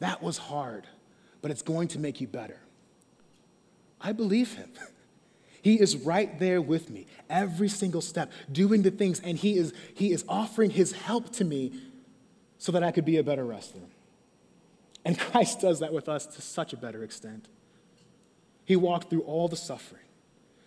"That 0.00 0.22
was 0.22 0.36
hard, 0.36 0.86
but 1.40 1.50
it's 1.50 1.62
going 1.62 1.88
to 1.88 1.98
make 1.98 2.20
you 2.20 2.26
better." 2.26 2.60
I 4.00 4.12
believe 4.12 4.54
him. 4.54 4.70
He 5.60 5.80
is 5.80 5.96
right 5.96 6.38
there 6.38 6.62
with 6.62 6.88
me 6.88 7.08
every 7.28 7.68
single 7.68 8.00
step, 8.00 8.30
doing 8.50 8.82
the 8.82 8.92
things, 8.92 9.20
and 9.20 9.36
he 9.36 9.58
is, 9.58 9.74
he 9.92 10.12
is 10.12 10.24
offering 10.28 10.70
his 10.70 10.92
help 10.92 11.32
to 11.32 11.44
me 11.44 11.72
so 12.58 12.72
that 12.72 12.82
I 12.82 12.90
could 12.90 13.04
be 13.04 13.16
a 13.16 13.24
better 13.24 13.44
wrestler. 13.44 13.82
And 15.04 15.18
Christ 15.32 15.60
does 15.60 15.80
that 15.80 15.92
with 15.92 16.08
us 16.08 16.26
to 16.26 16.42
such 16.42 16.72
a 16.72 16.76
better 16.76 17.02
extent. 17.02 17.48
He 18.64 18.76
walked 18.76 19.10
through 19.10 19.22
all 19.22 19.48
the 19.48 19.56
suffering, 19.56 20.04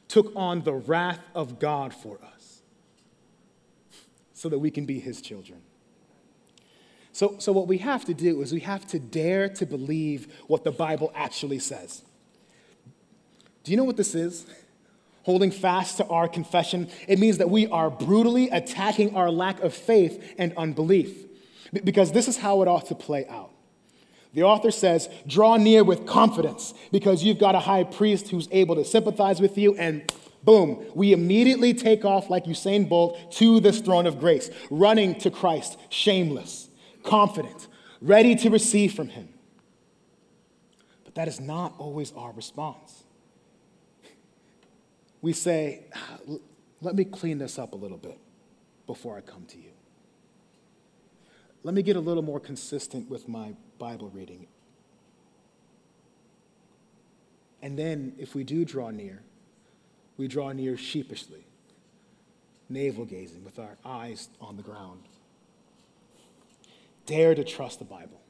took 0.07 0.31
on 0.35 0.63
the 0.63 0.73
wrath 0.73 1.25
of 1.33 1.59
God 1.59 1.93
for 1.93 2.19
us 2.23 2.61
so 4.33 4.49
that 4.49 4.59
we 4.59 4.71
can 4.71 4.85
be 4.85 4.99
his 4.99 5.21
children. 5.21 5.61
So, 7.13 7.35
so, 7.39 7.51
what 7.51 7.67
we 7.67 7.77
have 7.79 8.05
to 8.05 8.13
do 8.13 8.41
is 8.41 8.53
we 8.53 8.61
have 8.61 8.87
to 8.87 8.99
dare 8.99 9.49
to 9.49 9.65
believe 9.65 10.33
what 10.47 10.63
the 10.63 10.71
Bible 10.71 11.11
actually 11.13 11.59
says. 11.59 12.03
Do 13.63 13.71
you 13.71 13.77
know 13.77 13.83
what 13.83 13.97
this 13.97 14.15
is? 14.15 14.45
Holding 15.23 15.51
fast 15.51 15.97
to 15.97 16.07
our 16.07 16.27
confession, 16.27 16.89
it 17.07 17.19
means 17.19 17.37
that 17.37 17.49
we 17.49 17.67
are 17.67 17.91
brutally 17.91 18.49
attacking 18.49 19.15
our 19.15 19.29
lack 19.29 19.61
of 19.61 19.73
faith 19.73 20.33
and 20.37 20.53
unbelief. 20.57 21.25
Because 21.71 22.11
this 22.11 22.27
is 22.27 22.37
how 22.37 22.61
it 22.63 22.67
ought 22.67 22.87
to 22.87 22.95
play 22.95 23.27
out. 23.27 23.51
The 24.33 24.43
author 24.43 24.71
says, 24.71 25.09
Draw 25.27 25.57
near 25.57 25.83
with 25.83 26.05
confidence 26.05 26.73
because 26.91 27.23
you've 27.23 27.37
got 27.37 27.53
a 27.53 27.59
high 27.59 27.83
priest 27.83 28.29
who's 28.29 28.47
able 28.51 28.75
to 28.75 28.85
sympathize 28.85 29.39
with 29.39 29.57
you, 29.57 29.75
and 29.75 30.11
boom, 30.43 30.83
we 30.95 31.13
immediately 31.13 31.73
take 31.73 32.03
off 32.03 32.29
like 32.29 32.45
Usain 32.45 32.89
Bolt 32.89 33.31
to 33.33 33.59
this 33.59 33.79
throne 33.79 34.07
of 34.07 34.19
grace, 34.19 34.49
running 34.69 35.15
to 35.19 35.29
Christ, 35.29 35.77
shameless, 35.89 36.69
confident, 37.03 37.67
ready 38.01 38.35
to 38.37 38.49
receive 38.49 38.93
from 38.93 39.09
him. 39.09 39.29
But 41.03 41.15
that 41.15 41.27
is 41.27 41.39
not 41.39 41.75
always 41.77 42.11
our 42.13 42.31
response 42.31 43.00
we 45.21 45.33
say, 45.33 45.85
ah, 45.95 46.17
let 46.81 46.95
me 46.95 47.05
clean 47.05 47.37
this 47.37 47.59
up 47.59 47.73
a 47.73 47.75
little 47.75 47.97
bit 47.97 48.17
before 48.87 49.17
I 49.17 49.21
come 49.21 49.45
to 49.45 49.57
you. 49.57 49.71
Let 51.63 51.75
me 51.75 51.83
get 51.83 51.95
a 51.95 51.99
little 51.99 52.23
more 52.23 52.39
consistent 52.39 53.09
with 53.09 53.27
my 53.27 53.53
Bible 53.77 54.09
reading. 54.09 54.47
And 57.61 57.77
then, 57.77 58.13
if 58.17 58.33
we 58.33 58.43
do 58.43 58.65
draw 58.65 58.89
near, 58.89 59.21
we 60.17 60.27
draw 60.27 60.51
near 60.51 60.75
sheepishly, 60.75 61.45
navel 62.69 63.05
gazing 63.05 63.43
with 63.43 63.59
our 63.59 63.77
eyes 63.85 64.29
on 64.39 64.57
the 64.57 64.63
ground. 64.63 65.01
Dare 67.05 67.35
to 67.35 67.43
trust 67.43 67.77
the 67.77 67.85
Bible. 67.85 68.20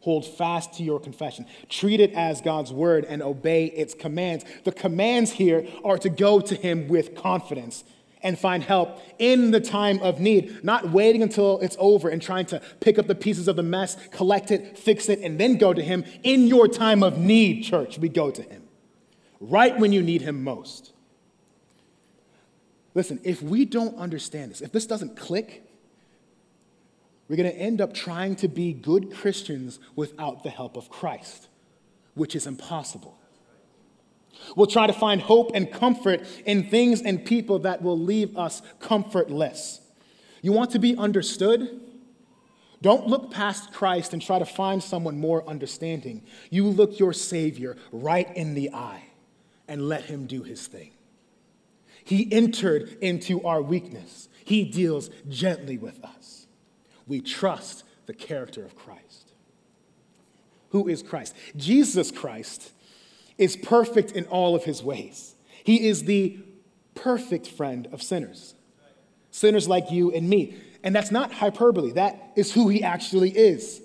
Hold 0.00 0.26
fast 0.26 0.74
to 0.74 0.82
your 0.82 0.98
confession. 0.98 1.46
Treat 1.68 2.00
it 2.00 2.12
as 2.14 2.40
God's 2.40 2.72
word 2.72 3.04
and 3.04 3.22
obey 3.22 3.66
its 3.66 3.92
commands. 3.94 4.44
The 4.64 4.72
commands 4.72 5.32
here 5.32 5.66
are 5.84 5.98
to 5.98 6.08
go 6.08 6.40
to 6.40 6.54
Him 6.54 6.88
with 6.88 7.14
confidence 7.14 7.84
and 8.22 8.38
find 8.38 8.62
help 8.62 8.98
in 9.18 9.50
the 9.50 9.60
time 9.60 10.00
of 10.00 10.20
need, 10.20 10.62
not 10.64 10.90
waiting 10.90 11.22
until 11.22 11.58
it's 11.60 11.76
over 11.78 12.08
and 12.08 12.20
trying 12.20 12.46
to 12.46 12.60
pick 12.80 12.98
up 12.98 13.06
the 13.06 13.14
pieces 13.14 13.48
of 13.48 13.56
the 13.56 13.62
mess, 13.62 13.96
collect 14.10 14.50
it, 14.50 14.76
fix 14.78 15.08
it, 15.08 15.20
and 15.20 15.38
then 15.38 15.56
go 15.56 15.72
to 15.72 15.82
Him. 15.82 16.04
In 16.22 16.46
your 16.46 16.68
time 16.68 17.02
of 17.02 17.18
need, 17.18 17.62
church, 17.62 17.98
we 17.98 18.08
go 18.08 18.30
to 18.30 18.42
Him. 18.42 18.62
Right 19.38 19.78
when 19.78 19.92
you 19.92 20.02
need 20.02 20.22
Him 20.22 20.42
most. 20.42 20.92
Listen, 22.94 23.20
if 23.22 23.42
we 23.42 23.64
don't 23.64 23.96
understand 23.96 24.50
this, 24.50 24.60
if 24.60 24.72
this 24.72 24.86
doesn't 24.86 25.16
click, 25.16 25.69
we're 27.30 27.36
going 27.36 27.48
to 27.48 27.56
end 27.56 27.80
up 27.80 27.94
trying 27.94 28.34
to 28.34 28.48
be 28.48 28.72
good 28.72 29.14
Christians 29.14 29.78
without 29.94 30.42
the 30.42 30.50
help 30.50 30.76
of 30.76 30.90
Christ, 30.90 31.46
which 32.14 32.34
is 32.34 32.44
impossible. 32.44 33.16
We'll 34.56 34.66
try 34.66 34.88
to 34.88 34.92
find 34.92 35.20
hope 35.20 35.52
and 35.54 35.70
comfort 35.70 36.26
in 36.44 36.68
things 36.68 37.00
and 37.00 37.24
people 37.24 37.60
that 37.60 37.82
will 37.82 37.98
leave 37.98 38.36
us 38.36 38.62
comfortless. 38.80 39.80
You 40.42 40.50
want 40.50 40.72
to 40.72 40.80
be 40.80 40.96
understood? 40.96 41.80
Don't 42.82 43.06
look 43.06 43.30
past 43.30 43.72
Christ 43.72 44.12
and 44.12 44.20
try 44.20 44.40
to 44.40 44.46
find 44.46 44.82
someone 44.82 45.20
more 45.20 45.48
understanding. 45.48 46.24
You 46.50 46.66
look 46.66 46.98
your 46.98 47.12
Savior 47.12 47.76
right 47.92 48.34
in 48.36 48.54
the 48.54 48.74
eye 48.74 49.04
and 49.68 49.88
let 49.88 50.06
him 50.06 50.26
do 50.26 50.42
his 50.42 50.66
thing. 50.66 50.90
He 52.02 52.28
entered 52.32 52.98
into 53.00 53.44
our 53.44 53.62
weakness, 53.62 54.28
he 54.44 54.64
deals 54.64 55.10
gently 55.28 55.78
with 55.78 56.02
us. 56.02 56.39
We 57.10 57.20
trust 57.20 57.82
the 58.06 58.14
character 58.14 58.64
of 58.64 58.76
Christ. 58.76 59.32
Who 60.68 60.86
is 60.86 61.02
Christ? 61.02 61.34
Jesus 61.56 62.12
Christ 62.12 62.70
is 63.36 63.56
perfect 63.56 64.12
in 64.12 64.26
all 64.26 64.54
of 64.54 64.62
his 64.62 64.80
ways. 64.80 65.34
He 65.64 65.88
is 65.88 66.04
the 66.04 66.38
perfect 66.94 67.48
friend 67.48 67.88
of 67.90 68.00
sinners, 68.00 68.54
sinners 69.32 69.68
like 69.68 69.90
you 69.90 70.12
and 70.12 70.30
me. 70.30 70.54
And 70.84 70.94
that's 70.94 71.10
not 71.10 71.32
hyperbole, 71.32 71.90
that 71.94 72.30
is 72.36 72.52
who 72.52 72.68
he 72.68 72.84
actually 72.84 73.30
is. 73.30 73.82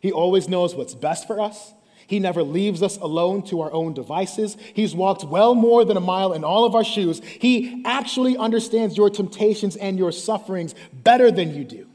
He 0.00 0.10
always 0.10 0.48
knows 0.48 0.74
what's 0.74 0.94
best 0.94 1.26
for 1.26 1.40
us. 1.42 1.74
He 2.06 2.20
never 2.20 2.42
leaves 2.42 2.82
us 2.82 2.96
alone 2.96 3.42
to 3.48 3.60
our 3.60 3.72
own 3.72 3.92
devices. 3.92 4.56
He's 4.72 4.94
walked 4.94 5.24
well 5.24 5.54
more 5.54 5.84
than 5.84 5.98
a 5.98 6.00
mile 6.00 6.32
in 6.32 6.42
all 6.42 6.64
of 6.64 6.74
our 6.74 6.84
shoes. 6.84 7.20
He 7.22 7.82
actually 7.84 8.38
understands 8.38 8.96
your 8.96 9.10
temptations 9.10 9.76
and 9.76 9.98
your 9.98 10.10
sufferings 10.10 10.74
better 10.94 11.30
than 11.30 11.54
you 11.54 11.64
do. 11.64 11.86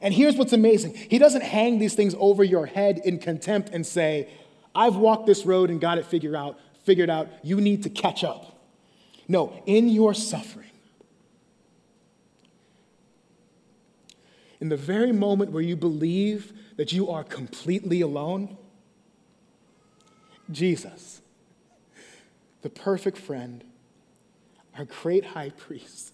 And 0.00 0.14
here's 0.14 0.36
what's 0.36 0.52
amazing 0.52 0.94
He 0.94 1.18
doesn't 1.18 1.42
hang 1.42 1.78
these 1.78 1.94
things 1.94 2.14
over 2.18 2.44
your 2.44 2.66
head 2.66 3.00
in 3.04 3.18
contempt 3.18 3.70
and 3.72 3.86
say, 3.86 4.28
I've 4.74 4.96
walked 4.96 5.26
this 5.26 5.44
road 5.44 5.70
and 5.70 5.80
got 5.80 5.98
it 5.98 6.06
figured 6.06 6.34
out, 6.34 6.58
figured 6.84 7.10
out. 7.10 7.28
You 7.42 7.60
need 7.60 7.82
to 7.84 7.90
catch 7.90 8.24
up. 8.24 8.54
No, 9.26 9.62
in 9.66 9.88
your 9.88 10.14
suffering, 10.14 10.70
in 14.60 14.68
the 14.68 14.76
very 14.76 15.12
moment 15.12 15.52
where 15.52 15.62
you 15.62 15.76
believe 15.76 16.52
that 16.76 16.92
you 16.92 17.10
are 17.10 17.24
completely 17.24 18.00
alone, 18.00 18.56
Jesus, 20.50 21.20
the 22.62 22.70
perfect 22.70 23.18
friend, 23.18 23.62
our 24.76 24.84
great 24.84 25.26
high 25.26 25.50
priest, 25.50 26.12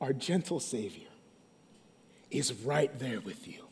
our 0.00 0.12
gentle 0.12 0.60
Savior, 0.60 1.09
is 2.30 2.52
right 2.52 2.96
there 2.98 3.20
with 3.20 3.46
you. 3.48 3.64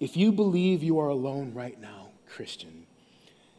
If 0.00 0.16
you 0.16 0.32
believe 0.32 0.82
you 0.82 0.98
are 0.98 1.08
alone 1.08 1.54
right 1.54 1.80
now, 1.80 2.08
Christian, 2.26 2.86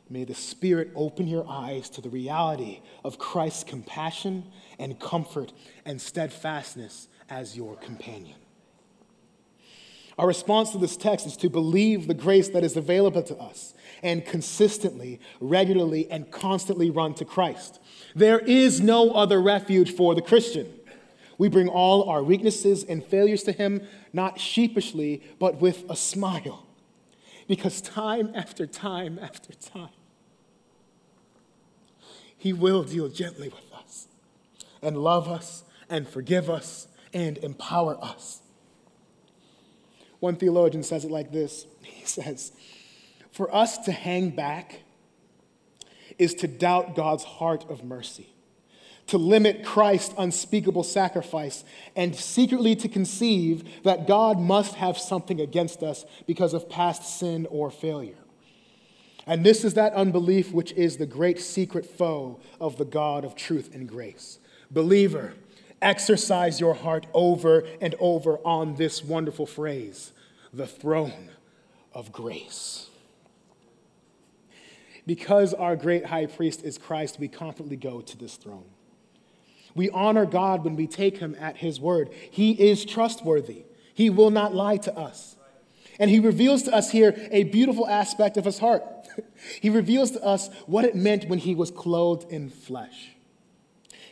may 0.09 0.25
the 0.25 0.35
Spirit 0.35 0.91
open 0.95 1.27
your 1.27 1.45
eyes 1.47 1.89
to 1.91 2.01
the 2.01 2.09
reality 2.09 2.81
of 3.03 3.17
Christ's 3.17 3.63
compassion 3.63 4.45
and 4.77 4.99
comfort 4.99 5.53
and 5.85 6.01
steadfastness 6.01 7.07
as 7.29 7.55
your 7.55 7.75
companion. 7.77 8.35
Our 10.17 10.27
response 10.27 10.71
to 10.71 10.77
this 10.77 10.95
text 10.95 11.25
is 11.25 11.37
to 11.37 11.49
believe 11.49 12.07
the 12.07 12.13
grace 12.13 12.49
that 12.49 12.63
is 12.63 12.77
available 12.77 13.23
to 13.23 13.37
us 13.37 13.73
and 14.03 14.23
consistently, 14.23 15.19
regularly, 15.39 16.09
and 16.11 16.29
constantly 16.29 16.91
run 16.91 17.15
to 17.15 17.25
Christ. 17.25 17.79
There 18.13 18.39
is 18.39 18.79
no 18.79 19.11
other 19.11 19.41
refuge 19.41 19.95
for 19.95 20.13
the 20.13 20.21
Christian. 20.21 20.71
We 21.37 21.49
bring 21.49 21.67
all 21.67 22.09
our 22.09 22.23
weaknesses 22.23 22.83
and 22.83 23.03
failures 23.03 23.43
to 23.43 23.51
Him, 23.51 23.87
not 24.11 24.39
sheepishly, 24.39 25.23
but 25.39 25.59
with 25.59 25.83
a 25.89 25.95
smile. 25.95 26.67
Because 27.47 27.81
time 27.81 28.31
after 28.35 28.65
time 28.65 29.19
after 29.21 29.53
time, 29.53 29.89
He 32.37 32.53
will 32.53 32.83
deal 32.83 33.09
gently 33.09 33.49
with 33.49 33.73
us 33.73 34.07
and 34.81 34.97
love 34.97 35.27
us 35.27 35.63
and 35.89 36.07
forgive 36.07 36.49
us 36.49 36.87
and 37.13 37.37
empower 37.39 37.97
us. 38.03 38.41
One 40.19 40.35
theologian 40.35 40.83
says 40.83 41.03
it 41.03 41.11
like 41.11 41.31
this 41.31 41.65
He 41.81 42.05
says, 42.05 42.51
For 43.31 43.53
us 43.53 43.77
to 43.79 43.91
hang 43.91 44.29
back 44.29 44.83
is 46.17 46.33
to 46.35 46.47
doubt 46.47 46.95
God's 46.95 47.23
heart 47.23 47.65
of 47.69 47.83
mercy, 47.83 48.32
to 49.07 49.17
limit 49.17 49.65
Christ's 49.65 50.13
unspeakable 50.17 50.83
sacrifice, 50.83 51.63
and 51.95 52.15
secretly 52.15 52.75
to 52.77 52.87
conceive 52.87 53.83
that 53.83 54.07
God 54.07 54.39
must 54.39 54.75
have 54.75 54.97
something 54.97 55.41
against 55.41 55.83
us 55.83 56.05
because 56.25 56.53
of 56.53 56.69
past 56.69 57.19
sin 57.19 57.45
or 57.49 57.69
failure. 57.69 58.15
And 59.25 59.45
this 59.45 59.63
is 59.63 59.75
that 59.75 59.93
unbelief 59.93 60.51
which 60.51 60.73
is 60.73 60.97
the 60.97 61.05
great 61.05 61.39
secret 61.39 61.85
foe 61.85 62.39
of 62.59 62.77
the 62.77 62.85
God 62.85 63.23
of 63.23 63.35
truth 63.35 63.73
and 63.73 63.87
grace. 63.87 64.39
Believer, 64.69 65.33
exercise 65.81 66.59
your 66.59 66.73
heart 66.73 67.07
over 67.13 67.63
and 67.81 67.95
over 67.99 68.37
on 68.39 68.75
this 68.75 69.03
wonderful 69.03 69.45
phrase 69.45 70.11
the 70.53 70.67
throne 70.67 71.29
of 71.93 72.11
grace. 72.11 72.89
Because 75.05 75.53
our 75.53 75.75
great 75.75 76.05
high 76.05 76.27
priest 76.27 76.63
is 76.63 76.77
Christ, 76.77 77.19
we 77.19 77.27
confidently 77.27 77.75
go 77.75 78.01
to 78.01 78.17
this 78.17 78.35
throne. 78.35 78.65
We 79.75 79.89
honor 79.89 80.25
God 80.25 80.63
when 80.63 80.75
we 80.75 80.87
take 80.87 81.17
him 81.17 81.35
at 81.39 81.57
his 81.57 81.79
word. 81.79 82.09
He 82.29 82.51
is 82.51 82.85
trustworthy, 82.85 83.63
he 83.93 84.09
will 84.09 84.31
not 84.31 84.53
lie 84.53 84.77
to 84.77 84.97
us. 84.97 85.35
And 85.99 86.09
he 86.09 86.19
reveals 86.19 86.63
to 86.63 86.73
us 86.73 86.91
here 86.91 87.15
a 87.31 87.43
beautiful 87.43 87.87
aspect 87.87 88.37
of 88.37 88.45
his 88.45 88.59
heart. 88.59 88.83
he 89.61 89.69
reveals 89.69 90.11
to 90.11 90.23
us 90.23 90.49
what 90.65 90.85
it 90.85 90.95
meant 90.95 91.29
when 91.29 91.39
he 91.39 91.53
was 91.53 91.69
clothed 91.69 92.31
in 92.31 92.49
flesh. 92.49 93.11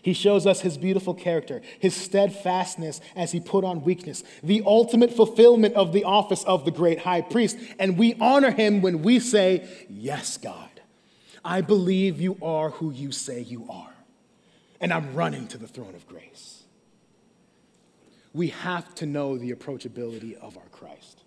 He 0.03 0.13
shows 0.13 0.47
us 0.47 0.61
his 0.61 0.77
beautiful 0.77 1.13
character, 1.13 1.61
his 1.79 1.95
steadfastness 1.95 3.01
as 3.15 3.31
he 3.31 3.39
put 3.39 3.63
on 3.63 3.83
weakness, 3.83 4.23
the 4.41 4.63
ultimate 4.65 5.13
fulfillment 5.13 5.75
of 5.75 5.93
the 5.93 6.03
office 6.03 6.43
of 6.43 6.65
the 6.65 6.71
great 6.71 6.99
high 6.99 7.21
priest. 7.21 7.57
And 7.77 7.97
we 7.97 8.15
honor 8.19 8.51
him 8.51 8.81
when 8.81 9.03
we 9.03 9.19
say, 9.19 9.67
Yes, 9.89 10.37
God, 10.37 10.69
I 11.45 11.61
believe 11.61 12.19
you 12.19 12.37
are 12.41 12.71
who 12.71 12.91
you 12.91 13.11
say 13.11 13.41
you 13.41 13.67
are. 13.69 13.90
And 14.81 14.91
I'm 14.91 15.13
running 15.13 15.47
to 15.49 15.59
the 15.59 15.67
throne 15.67 15.93
of 15.93 16.07
grace. 16.07 16.63
We 18.33 18.47
have 18.47 18.93
to 18.95 19.05
know 19.05 19.37
the 19.37 19.53
approachability 19.53 20.33
of 20.39 20.57
our 20.57 20.67
Christ. 20.71 21.23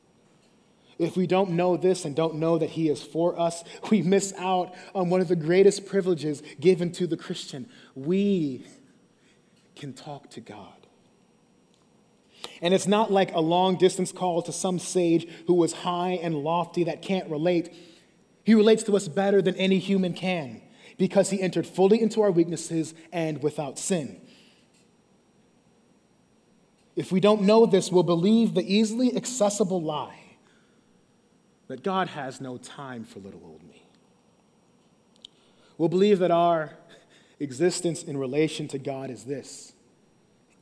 If 0.98 1.16
we 1.16 1.26
don't 1.26 1.50
know 1.50 1.76
this 1.76 2.04
and 2.04 2.16
don't 2.16 2.36
know 2.36 2.58
that 2.58 2.70
He 2.70 2.88
is 2.88 3.02
for 3.02 3.38
us, 3.38 3.62
we 3.90 4.02
miss 4.02 4.34
out 4.38 4.74
on 4.94 5.08
one 5.08 5.20
of 5.20 5.28
the 5.28 5.36
greatest 5.36 5.86
privileges 5.86 6.42
given 6.60 6.90
to 6.92 7.06
the 7.06 7.16
Christian. 7.16 7.68
We 7.94 8.66
can 9.76 9.92
talk 9.92 10.30
to 10.30 10.40
God. 10.40 10.72
And 12.60 12.74
it's 12.74 12.86
not 12.86 13.12
like 13.12 13.32
a 13.34 13.40
long 13.40 13.76
distance 13.76 14.12
call 14.12 14.42
to 14.42 14.52
some 14.52 14.78
sage 14.78 15.28
who 15.46 15.54
was 15.54 15.72
high 15.72 16.18
and 16.22 16.34
lofty 16.34 16.84
that 16.84 17.02
can't 17.02 17.28
relate. 17.30 17.72
He 18.44 18.54
relates 18.54 18.82
to 18.84 18.96
us 18.96 19.08
better 19.08 19.40
than 19.40 19.54
any 19.56 19.78
human 19.78 20.12
can 20.12 20.60
because 20.96 21.30
he 21.30 21.40
entered 21.40 21.66
fully 21.66 22.00
into 22.00 22.22
our 22.22 22.30
weaknesses 22.30 22.94
and 23.12 23.42
without 23.42 23.78
sin. 23.78 24.20
If 26.96 27.10
we 27.10 27.20
don't 27.20 27.42
know 27.42 27.66
this, 27.66 27.90
we'll 27.90 28.04
believe 28.04 28.54
the 28.54 28.62
easily 28.62 29.16
accessible 29.16 29.82
lie 29.82 30.36
that 31.68 31.82
God 31.82 32.08
has 32.08 32.40
no 32.40 32.56
time 32.56 33.04
for 33.04 33.18
little 33.18 33.40
old 33.44 33.62
me. 33.64 33.82
We'll 35.76 35.88
believe 35.88 36.20
that 36.20 36.30
our 36.30 36.76
existence 37.40 38.02
in 38.02 38.16
relation 38.16 38.68
to 38.68 38.78
God 38.78 39.10
is 39.10 39.24
this 39.24 39.72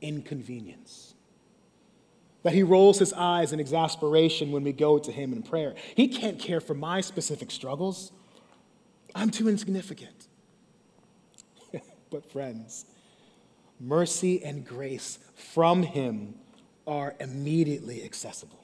inconvenience. 0.01 1.13
That 2.41 2.53
he 2.53 2.63
rolls 2.63 2.99
his 2.99 3.13
eyes 3.13 3.53
in 3.53 3.59
exasperation 3.59 4.51
when 4.51 4.63
we 4.63 4.73
go 4.73 4.97
to 4.97 5.11
him 5.11 5.31
in 5.31 5.43
prayer. 5.43 5.75
He 5.95 6.07
can't 6.07 6.39
care 6.39 6.59
for 6.59 6.73
my 6.73 6.99
specific 6.99 7.51
struggles. 7.51 8.11
I'm 9.15 9.29
too 9.29 9.47
insignificant. 9.47 10.27
but, 12.09 12.29
friends, 12.31 12.85
mercy 13.79 14.43
and 14.43 14.65
grace 14.65 15.19
from 15.35 15.83
him 15.83 16.35
are 16.87 17.15
immediately 17.19 18.03
accessible. 18.03 18.63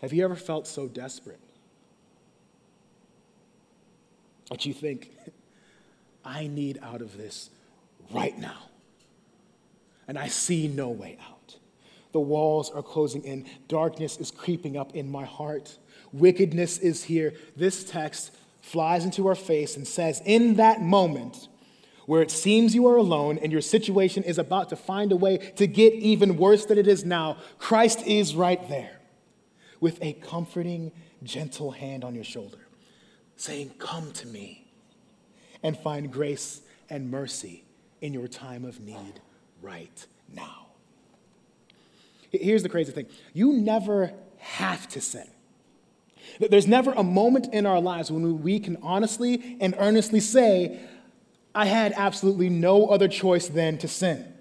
Have 0.00 0.12
you 0.12 0.24
ever 0.24 0.36
felt 0.36 0.66
so 0.66 0.88
desperate 0.88 1.40
that 4.50 4.64
you 4.64 4.72
think, 4.72 5.12
I 6.24 6.46
need 6.46 6.78
out 6.82 7.02
of 7.02 7.16
this 7.16 7.50
right 8.10 8.36
now? 8.38 8.64
And 10.08 10.18
I 10.18 10.28
see 10.28 10.68
no 10.68 10.88
way 10.88 11.18
out. 11.28 11.56
The 12.12 12.20
walls 12.20 12.70
are 12.70 12.82
closing 12.82 13.22
in, 13.22 13.46
darkness 13.68 14.16
is 14.16 14.30
creeping 14.30 14.76
up 14.76 14.94
in 14.94 15.10
my 15.10 15.24
heart, 15.24 15.76
wickedness 16.12 16.78
is 16.78 17.04
here. 17.04 17.34
This 17.56 17.84
text 17.84 18.32
flies 18.60 19.04
into 19.04 19.26
our 19.26 19.34
face 19.34 19.76
and 19.76 19.86
says, 19.86 20.22
In 20.24 20.54
that 20.56 20.82
moment, 20.82 21.48
where 22.06 22.22
it 22.22 22.30
seems 22.30 22.74
you 22.74 22.86
are 22.88 22.96
alone 22.96 23.38
and 23.38 23.52
your 23.52 23.60
situation 23.60 24.22
is 24.24 24.38
about 24.38 24.68
to 24.70 24.76
find 24.76 25.12
a 25.12 25.16
way 25.16 25.38
to 25.56 25.66
get 25.66 25.92
even 25.94 26.36
worse 26.36 26.66
than 26.66 26.78
it 26.78 26.88
is 26.88 27.04
now, 27.04 27.36
Christ 27.58 28.06
is 28.06 28.34
right 28.34 28.68
there 28.68 28.98
with 29.80 29.98
a 30.02 30.14
comforting, 30.14 30.92
gentle 31.22 31.70
hand 31.70 32.04
on 32.04 32.14
your 32.14 32.24
shoulder, 32.24 32.58
saying, 33.36 33.70
Come 33.78 34.12
to 34.12 34.26
me 34.26 34.66
and 35.62 35.76
find 35.76 36.12
grace 36.12 36.62
and 36.88 37.10
mercy 37.10 37.64
in 38.00 38.12
your 38.12 38.28
time 38.28 38.64
of 38.64 38.80
need 38.80 39.20
right 39.62 40.06
now. 40.32 40.66
Here's 42.32 42.62
the 42.62 42.68
crazy 42.68 42.92
thing 42.92 43.06
you 43.32 43.52
never 43.52 44.12
have 44.38 44.88
to 44.88 45.00
sin. 45.00 45.28
That 46.38 46.50
there's 46.50 46.66
never 46.66 46.92
a 46.92 47.02
moment 47.02 47.52
in 47.52 47.66
our 47.66 47.80
lives 47.80 48.10
when 48.10 48.42
we 48.42 48.60
can 48.60 48.76
honestly 48.82 49.56
and 49.60 49.74
earnestly 49.78 50.20
say, 50.20 50.80
I 51.54 51.66
had 51.66 51.92
absolutely 51.96 52.48
no 52.48 52.86
other 52.86 53.08
choice 53.08 53.48
than 53.48 53.78
to 53.78 53.88
sin. 53.88 54.32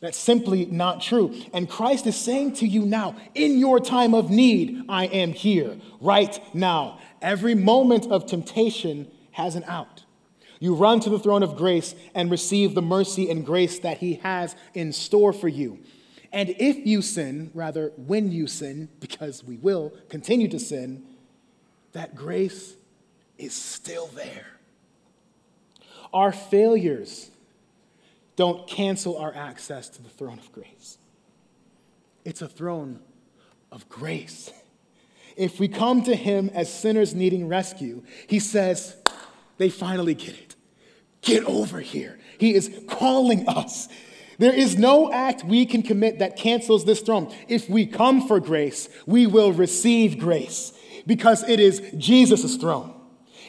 That's 0.00 0.18
simply 0.18 0.66
not 0.66 1.00
true. 1.00 1.34
And 1.54 1.68
Christ 1.68 2.06
is 2.06 2.16
saying 2.16 2.54
to 2.54 2.66
you 2.66 2.84
now, 2.84 3.16
in 3.34 3.58
your 3.58 3.80
time 3.80 4.14
of 4.14 4.30
need, 4.30 4.82
I 4.88 5.06
am 5.06 5.32
here, 5.32 5.78
right 6.00 6.38
now. 6.54 6.98
Every 7.22 7.54
moment 7.54 8.10
of 8.10 8.26
temptation 8.26 9.10
has 9.32 9.54
an 9.54 9.64
out. 9.64 10.04
You 10.60 10.74
run 10.74 11.00
to 11.00 11.10
the 11.10 11.18
throne 11.18 11.42
of 11.42 11.56
grace 11.56 11.94
and 12.14 12.30
receive 12.30 12.74
the 12.74 12.82
mercy 12.82 13.30
and 13.30 13.46
grace 13.46 13.78
that 13.80 13.98
He 13.98 14.14
has 14.16 14.54
in 14.74 14.92
store 14.92 15.32
for 15.32 15.48
you. 15.48 15.78
And 16.32 16.50
if 16.58 16.86
you 16.86 17.00
sin, 17.00 17.50
rather, 17.54 17.92
when 17.96 18.32
you 18.32 18.46
sin, 18.46 18.88
because 19.00 19.44
we 19.44 19.56
will 19.56 19.92
continue 20.08 20.48
to 20.48 20.58
sin, 20.58 21.04
that 21.94 22.14
grace 22.14 22.74
is 23.38 23.54
still 23.54 24.08
there. 24.08 24.46
Our 26.12 26.32
failures 26.32 27.30
don't 28.36 28.68
cancel 28.68 29.16
our 29.16 29.34
access 29.34 29.88
to 29.90 30.02
the 30.02 30.08
throne 30.08 30.38
of 30.38 30.52
grace. 30.52 30.98
It's 32.24 32.42
a 32.42 32.48
throne 32.48 33.00
of 33.72 33.88
grace. 33.88 34.52
If 35.36 35.58
we 35.58 35.66
come 35.66 36.02
to 36.02 36.14
Him 36.14 36.50
as 36.52 36.72
sinners 36.72 37.14
needing 37.14 37.48
rescue, 37.48 38.02
He 38.28 38.38
says, 38.38 38.96
they 39.56 39.70
finally 39.70 40.14
get 40.14 40.36
it. 40.36 40.56
Get 41.22 41.44
over 41.44 41.80
here. 41.80 42.18
He 42.38 42.54
is 42.54 42.70
calling 42.88 43.48
us. 43.48 43.88
There 44.38 44.52
is 44.52 44.76
no 44.76 45.12
act 45.12 45.44
we 45.44 45.64
can 45.64 45.82
commit 45.82 46.18
that 46.18 46.36
cancels 46.36 46.84
this 46.84 47.00
throne. 47.00 47.32
If 47.48 47.70
we 47.70 47.86
come 47.86 48.26
for 48.26 48.40
grace, 48.40 48.88
we 49.06 49.26
will 49.26 49.52
receive 49.52 50.18
grace 50.18 50.72
because 51.06 51.48
it 51.48 51.60
is 51.60 51.82
Jesus' 51.96 52.56
throne. 52.56 52.92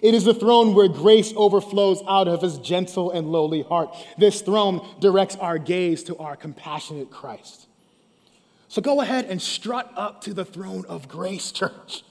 It 0.01 0.13
is 0.13 0.25
the 0.25 0.33
throne 0.33 0.75
where 0.75 0.87
grace 0.87 1.33
overflows 1.35 2.01
out 2.07 2.27
of 2.27 2.41
his 2.41 2.57
gentle 2.57 3.11
and 3.11 3.29
lowly 3.29 3.61
heart. 3.61 3.95
This 4.17 4.41
throne 4.41 4.85
directs 4.99 5.35
our 5.37 5.57
gaze 5.57 6.03
to 6.03 6.17
our 6.17 6.35
compassionate 6.35 7.09
Christ. 7.09 7.67
So 8.67 8.81
go 8.81 8.99
ahead 9.01 9.25
and 9.25 9.41
strut 9.41 9.91
up 9.95 10.21
to 10.21 10.33
the 10.33 10.43
throne 10.43 10.83
of 10.89 11.07
grace, 11.07 11.51
church. 11.51 12.03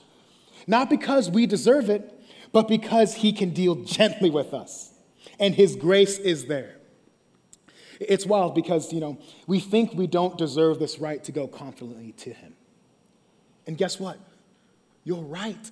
Not 0.65 0.89
because 0.89 1.29
we 1.29 1.45
deserve 1.45 1.89
it, 1.89 2.11
but 2.51 2.67
because 2.67 3.15
he 3.15 3.31
can 3.31 3.51
deal 3.51 3.75
gently 3.75 4.29
with 4.29 4.53
us. 4.53 4.91
And 5.39 5.53
his 5.53 5.75
grace 5.75 6.17
is 6.17 6.45
there. 6.45 6.77
It's 7.99 8.25
wild 8.25 8.55
because, 8.55 8.91
you 8.91 8.99
know, 8.99 9.19
we 9.47 9.59
think 9.59 9.93
we 9.93 10.07
don't 10.07 10.37
deserve 10.37 10.79
this 10.79 10.99
right 10.99 11.23
to 11.23 11.31
go 11.31 11.47
confidently 11.47 12.13
to 12.13 12.33
him. 12.33 12.55
And 13.67 13.77
guess 13.77 13.99
what? 13.99 14.17
You're 15.05 15.23
right. 15.23 15.71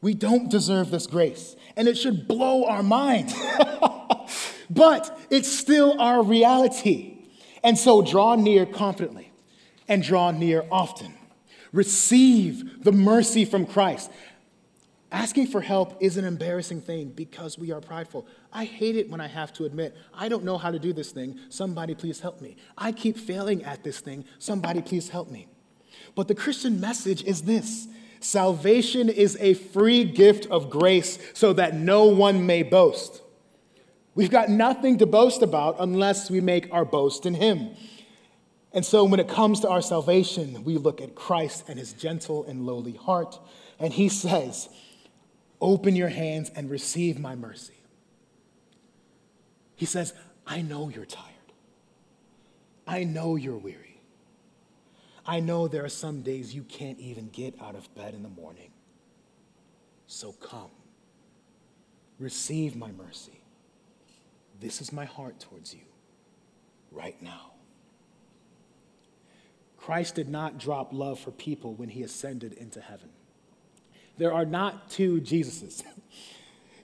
We 0.00 0.14
don't 0.14 0.50
deserve 0.50 0.90
this 0.90 1.06
grace, 1.06 1.54
and 1.76 1.86
it 1.86 1.96
should 1.96 2.26
blow 2.26 2.64
our 2.64 2.82
mind. 2.82 3.32
but 4.70 5.18
it's 5.30 5.50
still 5.50 6.00
our 6.00 6.22
reality. 6.22 7.18
And 7.62 7.78
so 7.78 8.02
draw 8.02 8.34
near 8.34 8.66
confidently 8.66 9.32
and 9.86 10.02
draw 10.02 10.30
near 10.30 10.64
often. 10.70 11.14
Receive 11.72 12.84
the 12.84 12.92
mercy 12.92 13.44
from 13.44 13.66
Christ. 13.66 14.10
Asking 15.10 15.46
for 15.46 15.60
help 15.62 15.96
is 16.00 16.16
an 16.16 16.24
embarrassing 16.24 16.82
thing 16.82 17.08
because 17.08 17.58
we 17.58 17.72
are 17.72 17.80
prideful. 17.80 18.26
I 18.52 18.66
hate 18.66 18.94
it 18.94 19.10
when 19.10 19.20
I 19.20 19.26
have 19.26 19.52
to 19.54 19.64
admit, 19.64 19.96
I 20.14 20.28
don't 20.28 20.44
know 20.44 20.58
how 20.58 20.70
to 20.70 20.78
do 20.78 20.92
this 20.92 21.12
thing. 21.12 21.38
Somebody 21.48 21.94
please 21.94 22.20
help 22.20 22.40
me. 22.40 22.56
I 22.76 22.92
keep 22.92 23.16
failing 23.16 23.64
at 23.64 23.82
this 23.84 24.00
thing. 24.00 24.24
Somebody 24.38 24.82
please 24.82 25.08
help 25.08 25.30
me. 25.30 25.48
But 26.14 26.28
the 26.28 26.34
Christian 26.34 26.78
message 26.78 27.24
is 27.24 27.42
this 27.42 27.88
salvation 28.20 29.08
is 29.08 29.36
a 29.40 29.54
free 29.54 30.04
gift 30.04 30.46
of 30.46 30.70
grace 30.70 31.18
so 31.34 31.52
that 31.52 31.74
no 31.74 32.04
one 32.06 32.46
may 32.46 32.62
boast. 32.62 33.22
We've 34.14 34.30
got 34.30 34.48
nothing 34.48 34.98
to 34.98 35.06
boast 35.06 35.42
about 35.42 35.76
unless 35.78 36.30
we 36.30 36.40
make 36.40 36.72
our 36.72 36.84
boast 36.84 37.24
in 37.24 37.34
Him. 37.34 37.76
And 38.72 38.84
so 38.84 39.04
when 39.04 39.20
it 39.20 39.28
comes 39.28 39.60
to 39.60 39.68
our 39.68 39.80
salvation, 39.80 40.64
we 40.64 40.76
look 40.76 41.00
at 41.00 41.14
Christ 41.14 41.64
and 41.68 41.78
His 41.78 41.92
gentle 41.92 42.44
and 42.44 42.66
lowly 42.66 42.92
heart, 42.92 43.38
and 43.78 43.92
He 43.92 44.08
says, 44.08 44.68
Open 45.60 45.96
your 45.96 46.08
hands 46.08 46.50
and 46.54 46.70
receive 46.70 47.18
my 47.18 47.34
mercy. 47.34 47.74
He 49.74 49.86
says, 49.86 50.12
I 50.46 50.62
know 50.62 50.88
you're 50.88 51.06
tired. 51.06 51.24
I 52.86 53.04
know 53.04 53.36
you're 53.36 53.56
weary. 53.56 53.87
I 55.28 55.40
know 55.40 55.68
there 55.68 55.84
are 55.84 55.90
some 55.90 56.22
days 56.22 56.54
you 56.54 56.62
can't 56.62 56.98
even 56.98 57.28
get 57.28 57.60
out 57.60 57.74
of 57.74 57.94
bed 57.94 58.14
in 58.14 58.22
the 58.22 58.30
morning. 58.30 58.70
So 60.06 60.32
come, 60.32 60.70
receive 62.18 62.74
my 62.74 62.90
mercy. 62.92 63.42
This 64.58 64.80
is 64.80 64.90
my 64.90 65.04
heart 65.04 65.38
towards 65.38 65.74
you 65.74 65.82
right 66.90 67.20
now. 67.22 67.52
Christ 69.76 70.14
did 70.14 70.30
not 70.30 70.56
drop 70.56 70.94
love 70.94 71.20
for 71.20 71.30
people 71.30 71.74
when 71.74 71.90
he 71.90 72.02
ascended 72.02 72.54
into 72.54 72.80
heaven. 72.80 73.10
There 74.16 74.32
are 74.32 74.46
not 74.46 74.90
two 74.90 75.20
Jesuses. 75.20 75.84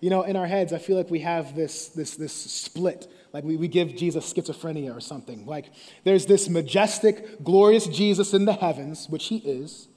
You 0.01 0.11
know, 0.11 0.23
in 0.23 0.37
our 0.37 0.47
heads, 0.47 0.75
I 0.75 0.79
feel 0.79 0.99
like 0.99 1.09
we 1.09 1.21
have 1.21 1.57
this, 1.57 1.89
this, 1.89 2.15
this 2.17 2.35
split. 2.35 3.11
Like 3.35 3.43
we, 3.43 3.57
we 3.57 3.67
give 3.67 3.97
Jesus 3.97 4.33
schizophrenia 4.33 4.97
or 4.97 5.01
something. 5.01 5.45
Like 5.45 5.73
there's 6.05 6.25
this 6.25 6.49
majestic, 6.49 7.43
glorious 7.43 7.89
Jesus 7.89 8.33
in 8.33 8.45
the 8.45 8.53
heavens, 8.53 9.09
which 9.09 9.27
he 9.27 9.39
is, 9.39 9.89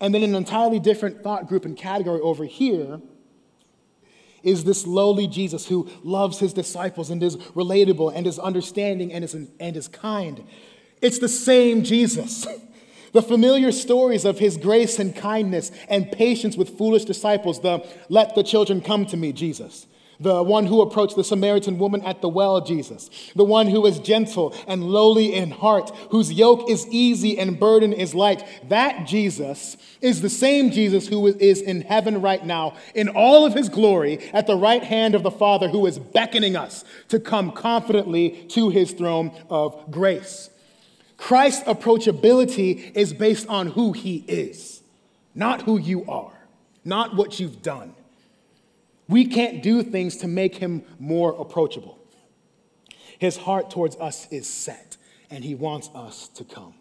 and 0.00 0.12
then 0.12 0.24
an 0.24 0.34
entirely 0.34 0.80
different 0.80 1.22
thought 1.22 1.46
group 1.48 1.64
and 1.64 1.76
category 1.76 2.20
over 2.20 2.44
here 2.44 3.00
is 4.42 4.64
this 4.64 4.86
lowly 4.86 5.28
Jesus 5.28 5.68
who 5.68 5.88
loves 6.02 6.40
his 6.40 6.52
disciples 6.52 7.10
and 7.10 7.22
is 7.22 7.36
relatable 7.36 8.12
and 8.14 8.26
is 8.26 8.38
understanding 8.38 9.12
and 9.12 9.24
is, 9.24 9.34
and 9.34 9.76
is 9.76 9.86
kind. 9.88 10.44
It's 11.00 11.18
the 11.18 11.28
same 11.28 11.82
Jesus. 11.84 12.46
The 13.10 13.22
familiar 13.22 13.72
stories 13.72 14.26
of 14.26 14.38
his 14.38 14.58
grace 14.58 14.98
and 14.98 15.16
kindness 15.16 15.72
and 15.88 16.12
patience 16.12 16.58
with 16.58 16.76
foolish 16.76 17.06
disciples, 17.06 17.58
the 17.60 17.88
let 18.10 18.34
the 18.34 18.42
children 18.42 18.82
come 18.82 19.06
to 19.06 19.16
me, 19.16 19.32
Jesus. 19.32 19.86
The 20.20 20.42
one 20.42 20.66
who 20.66 20.82
approached 20.82 21.14
the 21.14 21.22
Samaritan 21.22 21.78
woman 21.78 22.02
at 22.02 22.22
the 22.22 22.28
well, 22.28 22.60
Jesus. 22.60 23.08
The 23.36 23.44
one 23.44 23.68
who 23.68 23.86
is 23.86 24.00
gentle 24.00 24.52
and 24.66 24.82
lowly 24.82 25.32
in 25.32 25.52
heart, 25.52 25.94
whose 26.10 26.32
yoke 26.32 26.68
is 26.68 26.88
easy 26.88 27.38
and 27.38 27.58
burden 27.60 27.92
is 27.92 28.16
light. 28.16 28.44
That 28.68 29.06
Jesus 29.06 29.76
is 30.00 30.20
the 30.20 30.28
same 30.28 30.72
Jesus 30.72 31.06
who 31.06 31.26
is 31.28 31.60
in 31.60 31.82
heaven 31.82 32.20
right 32.20 32.44
now, 32.44 32.76
in 32.96 33.08
all 33.08 33.46
of 33.46 33.54
his 33.54 33.68
glory, 33.68 34.18
at 34.32 34.48
the 34.48 34.56
right 34.56 34.82
hand 34.82 35.14
of 35.14 35.22
the 35.22 35.30
Father, 35.30 35.68
who 35.68 35.86
is 35.86 36.00
beckoning 36.00 36.56
us 36.56 36.84
to 37.08 37.20
come 37.20 37.52
confidently 37.52 38.30
to 38.48 38.70
his 38.70 38.92
throne 38.92 39.30
of 39.48 39.88
grace. 39.88 40.50
Christ's 41.16 41.64
approachability 41.64 42.96
is 42.96 43.12
based 43.12 43.46
on 43.48 43.68
who 43.68 43.92
he 43.92 44.24
is, 44.26 44.82
not 45.34 45.62
who 45.62 45.78
you 45.78 46.04
are, 46.08 46.32
not 46.84 47.14
what 47.14 47.38
you've 47.38 47.62
done. 47.62 47.94
We 49.08 49.24
can't 49.24 49.62
do 49.62 49.82
things 49.82 50.18
to 50.18 50.28
make 50.28 50.56
him 50.56 50.84
more 50.98 51.34
approachable. 51.40 51.98
His 53.18 53.36
heart 53.36 53.70
towards 53.70 53.96
us 53.96 54.28
is 54.30 54.48
set, 54.48 54.96
and 55.30 55.42
he 55.42 55.54
wants 55.54 55.90
us 55.94 56.28
to 56.28 56.44
come. 56.44 56.74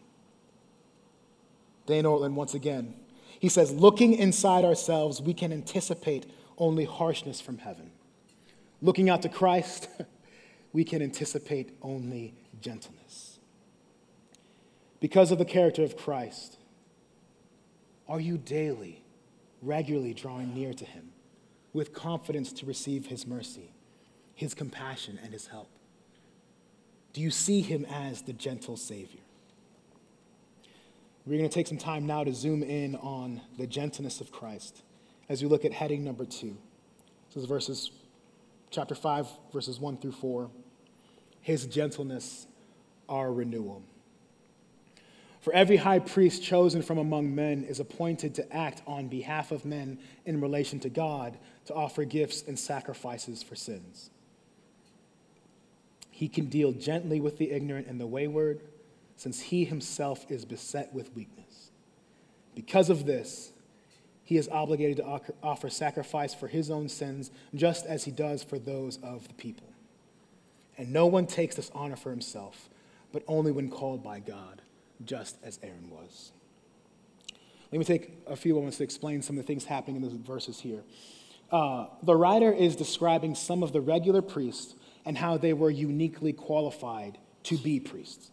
Dane 1.86 2.04
Ortlund, 2.04 2.34
once 2.34 2.54
again, 2.54 2.94
he 3.40 3.50
says, 3.50 3.72
looking 3.72 4.14
inside 4.14 4.66
ourselves, 4.66 5.22
we 5.22 5.34
can 5.34 5.54
anticipate 5.54 6.26
only 6.58 6.86
harshness 6.86 7.40
from 7.40 7.60
heaven. 7.60 7.92
Looking 8.82 9.10
out 9.10 9.22
to 9.22 9.30
Christ, 9.30 9.88
we 10.74 10.84
can 10.84 11.02
anticipate 11.02 11.78
only 11.82 12.34
gentleness 12.60 13.38
because 15.00 15.32
of 15.32 15.38
the 15.38 15.46
character 15.46 15.84
of 15.84 15.98
Christ? 15.98 16.58
Are 18.08 18.20
you 18.20 18.38
daily, 18.38 19.04
regularly 19.62 20.14
drawing 20.14 20.54
near 20.54 20.74
to 20.74 20.86
Him 20.86 21.10
with 21.78 21.94
confidence 21.94 22.52
to 22.52 22.66
receive 22.66 23.06
His 23.06 23.28
mercy, 23.28 23.72
His 24.34 24.54
compassion, 24.54 25.20
and 25.24 25.32
His 25.32 25.48
help? 25.48 25.70
Do 27.14 27.22
you 27.22 27.30
see 27.30 27.62
Him 27.62 27.86
as 27.86 28.24
the 28.24 28.34
gentle 28.34 28.76
Savior? 28.76 29.22
We're 31.26 31.38
going 31.38 31.50
to 31.50 31.54
take 31.54 31.68
some 31.68 31.78
time 31.78 32.08
now 32.08 32.24
to 32.24 32.34
zoom 32.34 32.64
in 32.64 32.96
on 32.96 33.42
the 33.58 33.68
gentleness 33.68 34.22
of 34.22 34.32
Christ 34.32 34.82
as 35.30 35.44
we 35.44 35.48
look 35.48 35.66
at 35.66 35.74
heading 35.74 36.04
number 36.04 36.26
two. 36.26 36.58
This 37.28 37.44
is 37.44 37.46
verses, 37.46 37.92
chapter 38.72 38.96
5, 38.96 39.28
verses 39.54 39.80
1 39.80 39.98
through 39.98 40.14
4. 40.14 40.50
His 41.42 41.66
gentleness, 41.66 42.48
our 43.08 43.32
renewal. 43.32 43.84
For 45.42 45.54
every 45.54 45.78
high 45.78 46.00
priest 46.00 46.44
chosen 46.44 46.82
from 46.82 46.98
among 46.98 47.34
men 47.34 47.64
is 47.64 47.80
appointed 47.80 48.36
to 48.36 48.54
act 48.54 48.82
on 48.86 49.08
behalf 49.08 49.52
of 49.52 49.64
men 49.64 50.00
in 50.26 50.42
relation 50.42 50.80
to 50.82 50.90
God, 50.90 51.38
to 51.68 51.74
offer 51.74 52.04
gifts 52.04 52.44
and 52.48 52.58
sacrifices 52.58 53.44
for 53.44 53.56
sins. 53.56 54.10
He 56.10 56.28
can 56.28 56.48
deal 56.48 56.72
gently 56.72 57.20
with 57.20 57.38
the 57.38 57.52
ignorant 57.52 57.88
and 57.88 58.02
the 58.02 58.08
wayward, 58.08 58.62
since 59.16 59.42
he 59.42 59.66
himself 59.66 60.26
is 60.30 60.46
beset 60.46 60.94
with 60.94 61.16
weakness. 61.16 61.72
Because 62.56 62.90
of 62.90 63.06
this, 63.06 63.52
he 64.24 64.38
is 64.38 64.50
obligated 64.50 64.98
to 64.98 65.22
offer 65.44 65.70
sacrifice 65.70 66.34
for 66.34 66.48
his 66.48 66.72
own 66.72 66.90
sins, 66.90 67.32
just 67.54 67.86
as 67.86 68.04
he 68.04 68.12
does 68.12 68.44
for 68.44 68.60
those 68.60 68.98
of 69.04 69.28
the 69.28 69.34
people. 69.36 69.68
And 70.78 70.92
no 70.92 71.06
one 71.06 71.28
takes 71.28 71.56
this 71.56 71.72
honor 71.74 71.96
for 71.96 72.10
himself, 72.10 72.70
but 73.12 73.24
only 73.28 73.52
when 73.52 73.70
called 73.70 74.04
by 74.04 74.20
God, 74.20 74.62
just 75.06 75.38
as 75.44 75.60
Aaron 75.64 75.90
was. 75.90 76.32
Let 77.72 77.80
me 77.80 77.86
take 77.86 78.12
a 78.26 78.36
few 78.36 78.56
moments 78.56 78.78
to 78.78 78.84
explain 78.84 79.22
some 79.22 79.38
of 79.38 79.44
the 79.44 79.48
things 79.48 79.66
happening 79.66 79.98
in 79.98 80.02
the 80.02 80.10
verses 80.10 80.60
here. 80.60 80.84
Uh, 81.52 81.88
the 82.04 82.16
writer 82.16 82.52
is 82.52 82.76
describing 82.76 83.36
some 83.36 83.64
of 83.64 83.72
the 83.72 83.82
regular 83.82 84.22
priests 84.22 84.76
and 85.06 85.18
how 85.18 85.38
they 85.38 85.54
were 85.54 85.70
uniquely 85.70 86.34
qualified 86.34 87.18
to 87.44 87.58
be 87.58 87.80
priests. 87.80 88.32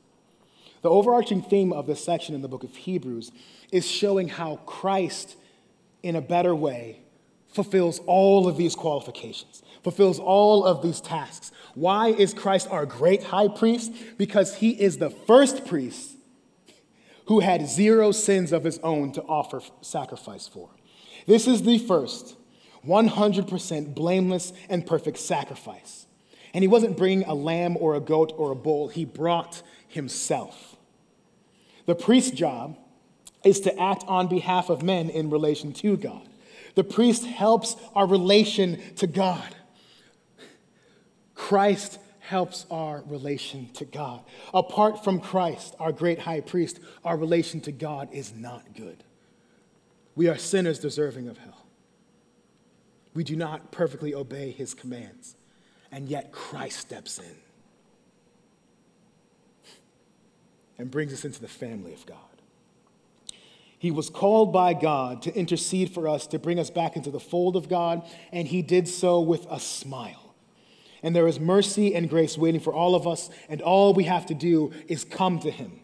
The 0.82 0.90
overarching 0.90 1.42
theme 1.42 1.72
of 1.72 1.86
this 1.86 2.04
section 2.04 2.34
in 2.34 2.42
the 2.42 2.48
book 2.48 2.64
of 2.64 2.74
Hebrews 2.74 3.32
is 3.70 3.88
showing 3.88 4.28
how 4.28 4.56
Christ, 4.66 5.36
in 6.02 6.16
a 6.16 6.20
better 6.20 6.54
way, 6.54 7.00
fulfills 7.48 8.00
all 8.00 8.48
of 8.48 8.56
these 8.56 8.74
qualifications, 8.74 9.62
fulfills 9.84 10.18
all 10.18 10.64
of 10.64 10.82
these 10.82 11.00
tasks. 11.00 11.52
Why 11.74 12.08
is 12.08 12.34
Christ 12.34 12.68
our 12.70 12.84
great 12.84 13.22
high 13.22 13.48
priest? 13.48 13.92
Because 14.18 14.56
he 14.56 14.70
is 14.70 14.98
the 14.98 15.10
first 15.10 15.64
priest 15.64 16.10
who 17.26 17.40
had 17.40 17.68
zero 17.68 18.12
sins 18.12 18.52
of 18.52 18.64
his 18.64 18.78
own 18.80 19.12
to 19.12 19.22
offer 19.22 19.62
sacrifice 19.80 20.48
for. 20.48 20.68
This 21.26 21.46
is 21.46 21.62
the 21.62 21.78
first 21.78 22.36
100% 22.86 23.94
blameless 23.94 24.52
and 24.68 24.86
perfect 24.86 25.18
sacrifice. 25.18 26.06
And 26.52 26.62
he 26.62 26.68
wasn't 26.68 26.96
bringing 26.96 27.26
a 27.26 27.34
lamb 27.34 27.76
or 27.78 27.94
a 27.94 28.00
goat 28.00 28.32
or 28.36 28.52
a 28.52 28.56
bull, 28.56 28.88
he 28.88 29.04
brought 29.04 29.62
himself. 29.88 30.76
The 31.86 31.94
priest's 31.94 32.30
job 32.30 32.78
is 33.44 33.60
to 33.60 33.80
act 33.80 34.04
on 34.06 34.28
behalf 34.28 34.70
of 34.70 34.82
men 34.82 35.10
in 35.10 35.30
relation 35.30 35.72
to 35.74 35.96
God. 35.96 36.26
The 36.74 36.84
priest 36.84 37.24
helps 37.24 37.76
our 37.94 38.06
relation 38.06 38.80
to 38.96 39.06
God. 39.06 39.54
Christ 41.34 41.98
helps 42.20 42.64
our 42.70 43.02
relation 43.06 43.68
to 43.74 43.84
God. 43.84 44.22
Apart 44.54 45.04
from 45.04 45.20
Christ, 45.20 45.74
our 45.78 45.92
great 45.92 46.20
high 46.20 46.40
priest, 46.40 46.80
our 47.04 47.16
relation 47.16 47.60
to 47.62 47.72
God 47.72 48.08
is 48.12 48.34
not 48.34 48.74
good. 48.74 49.04
We 50.16 50.28
are 50.28 50.38
sinners 50.38 50.78
deserving 50.78 51.28
of 51.28 51.38
hell. 51.38 51.63
We 53.14 53.24
do 53.24 53.36
not 53.36 53.70
perfectly 53.70 54.14
obey 54.14 54.50
his 54.50 54.74
commands, 54.74 55.36
and 55.92 56.08
yet 56.08 56.32
Christ 56.32 56.80
steps 56.80 57.18
in. 57.18 57.36
and 60.78 60.90
brings 60.90 61.12
us 61.12 61.24
into 61.24 61.40
the 61.40 61.48
family 61.48 61.92
of 61.92 62.04
God. 62.06 62.18
He 63.78 63.90
was 63.90 64.08
called 64.08 64.52
by 64.52 64.72
God 64.72 65.22
to 65.22 65.34
intercede 65.34 65.90
for 65.90 66.08
us, 66.08 66.26
to 66.28 66.38
bring 66.38 66.58
us 66.58 66.70
back 66.70 66.96
into 66.96 67.10
the 67.10 67.20
fold 67.20 67.54
of 67.54 67.68
God, 67.68 68.02
and 68.32 68.48
he 68.48 68.62
did 68.62 68.88
so 68.88 69.20
with 69.20 69.46
a 69.50 69.60
smile. 69.60 70.34
And 71.02 71.14
there 71.14 71.28
is 71.28 71.38
mercy 71.38 71.94
and 71.94 72.08
grace 72.08 72.38
waiting 72.38 72.60
for 72.60 72.72
all 72.72 72.94
of 72.94 73.06
us, 73.06 73.28
and 73.48 73.60
all 73.60 73.92
we 73.92 74.04
have 74.04 74.24
to 74.26 74.34
do 74.34 74.72
is 74.88 75.04
come 75.04 75.38
to 75.40 75.50
him. 75.50 75.80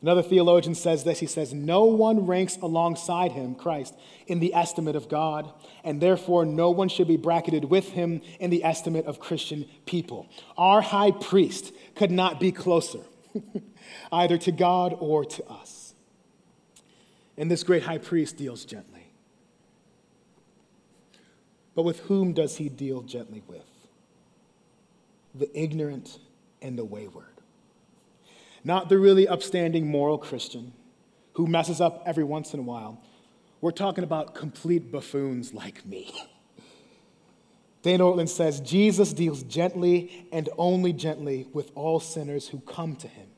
Another 0.00 0.22
theologian 0.22 0.74
says 0.74 1.04
this. 1.04 1.20
He 1.20 1.26
says, 1.26 1.52
No 1.52 1.84
one 1.84 2.26
ranks 2.26 2.56
alongside 2.56 3.32
him, 3.32 3.54
Christ, 3.54 3.94
in 4.26 4.38
the 4.38 4.54
estimate 4.54 4.94
of 4.94 5.08
God, 5.08 5.50
and 5.82 6.00
therefore 6.00 6.44
no 6.44 6.70
one 6.70 6.88
should 6.88 7.08
be 7.08 7.16
bracketed 7.16 7.64
with 7.64 7.90
him 7.90 8.22
in 8.38 8.50
the 8.50 8.62
estimate 8.62 9.06
of 9.06 9.18
Christian 9.18 9.66
people. 9.86 10.28
Our 10.56 10.80
high 10.80 11.10
priest 11.10 11.72
could 11.96 12.10
not 12.10 12.38
be 12.38 12.52
closer. 12.52 13.00
either 14.12 14.38
to 14.38 14.52
God 14.52 14.96
or 14.98 15.24
to 15.24 15.44
us. 15.48 15.94
And 17.36 17.50
this 17.50 17.62
great 17.62 17.84
high 17.84 17.98
priest 17.98 18.36
deals 18.36 18.64
gently. 18.64 19.12
But 21.74 21.82
with 21.82 22.00
whom 22.00 22.32
does 22.32 22.56
he 22.56 22.68
deal 22.68 23.02
gently 23.02 23.42
with? 23.46 23.62
The 25.34 25.48
ignorant 25.58 26.18
and 26.60 26.76
the 26.76 26.84
wayward. 26.84 27.26
Not 28.64 28.88
the 28.88 28.98
really 28.98 29.28
upstanding 29.28 29.86
moral 29.86 30.18
Christian 30.18 30.72
who 31.34 31.46
messes 31.46 31.80
up 31.80 32.02
every 32.04 32.24
once 32.24 32.52
in 32.52 32.60
a 32.60 32.64
while. 32.64 33.02
We're 33.60 33.70
talking 33.70 34.04
about 34.04 34.34
complete 34.34 34.90
buffoons 34.90 35.54
like 35.54 35.86
me. 35.86 36.12
Dane 37.82 38.00
Ortlund 38.00 38.28
says 38.28 38.60
Jesus 38.60 39.12
deals 39.12 39.42
gently 39.44 40.26
and 40.32 40.48
only 40.58 40.92
gently 40.92 41.46
with 41.52 41.70
all 41.74 42.00
sinners 42.00 42.48
who 42.48 42.60
come 42.60 42.96
to 42.96 43.08
him. 43.08 43.28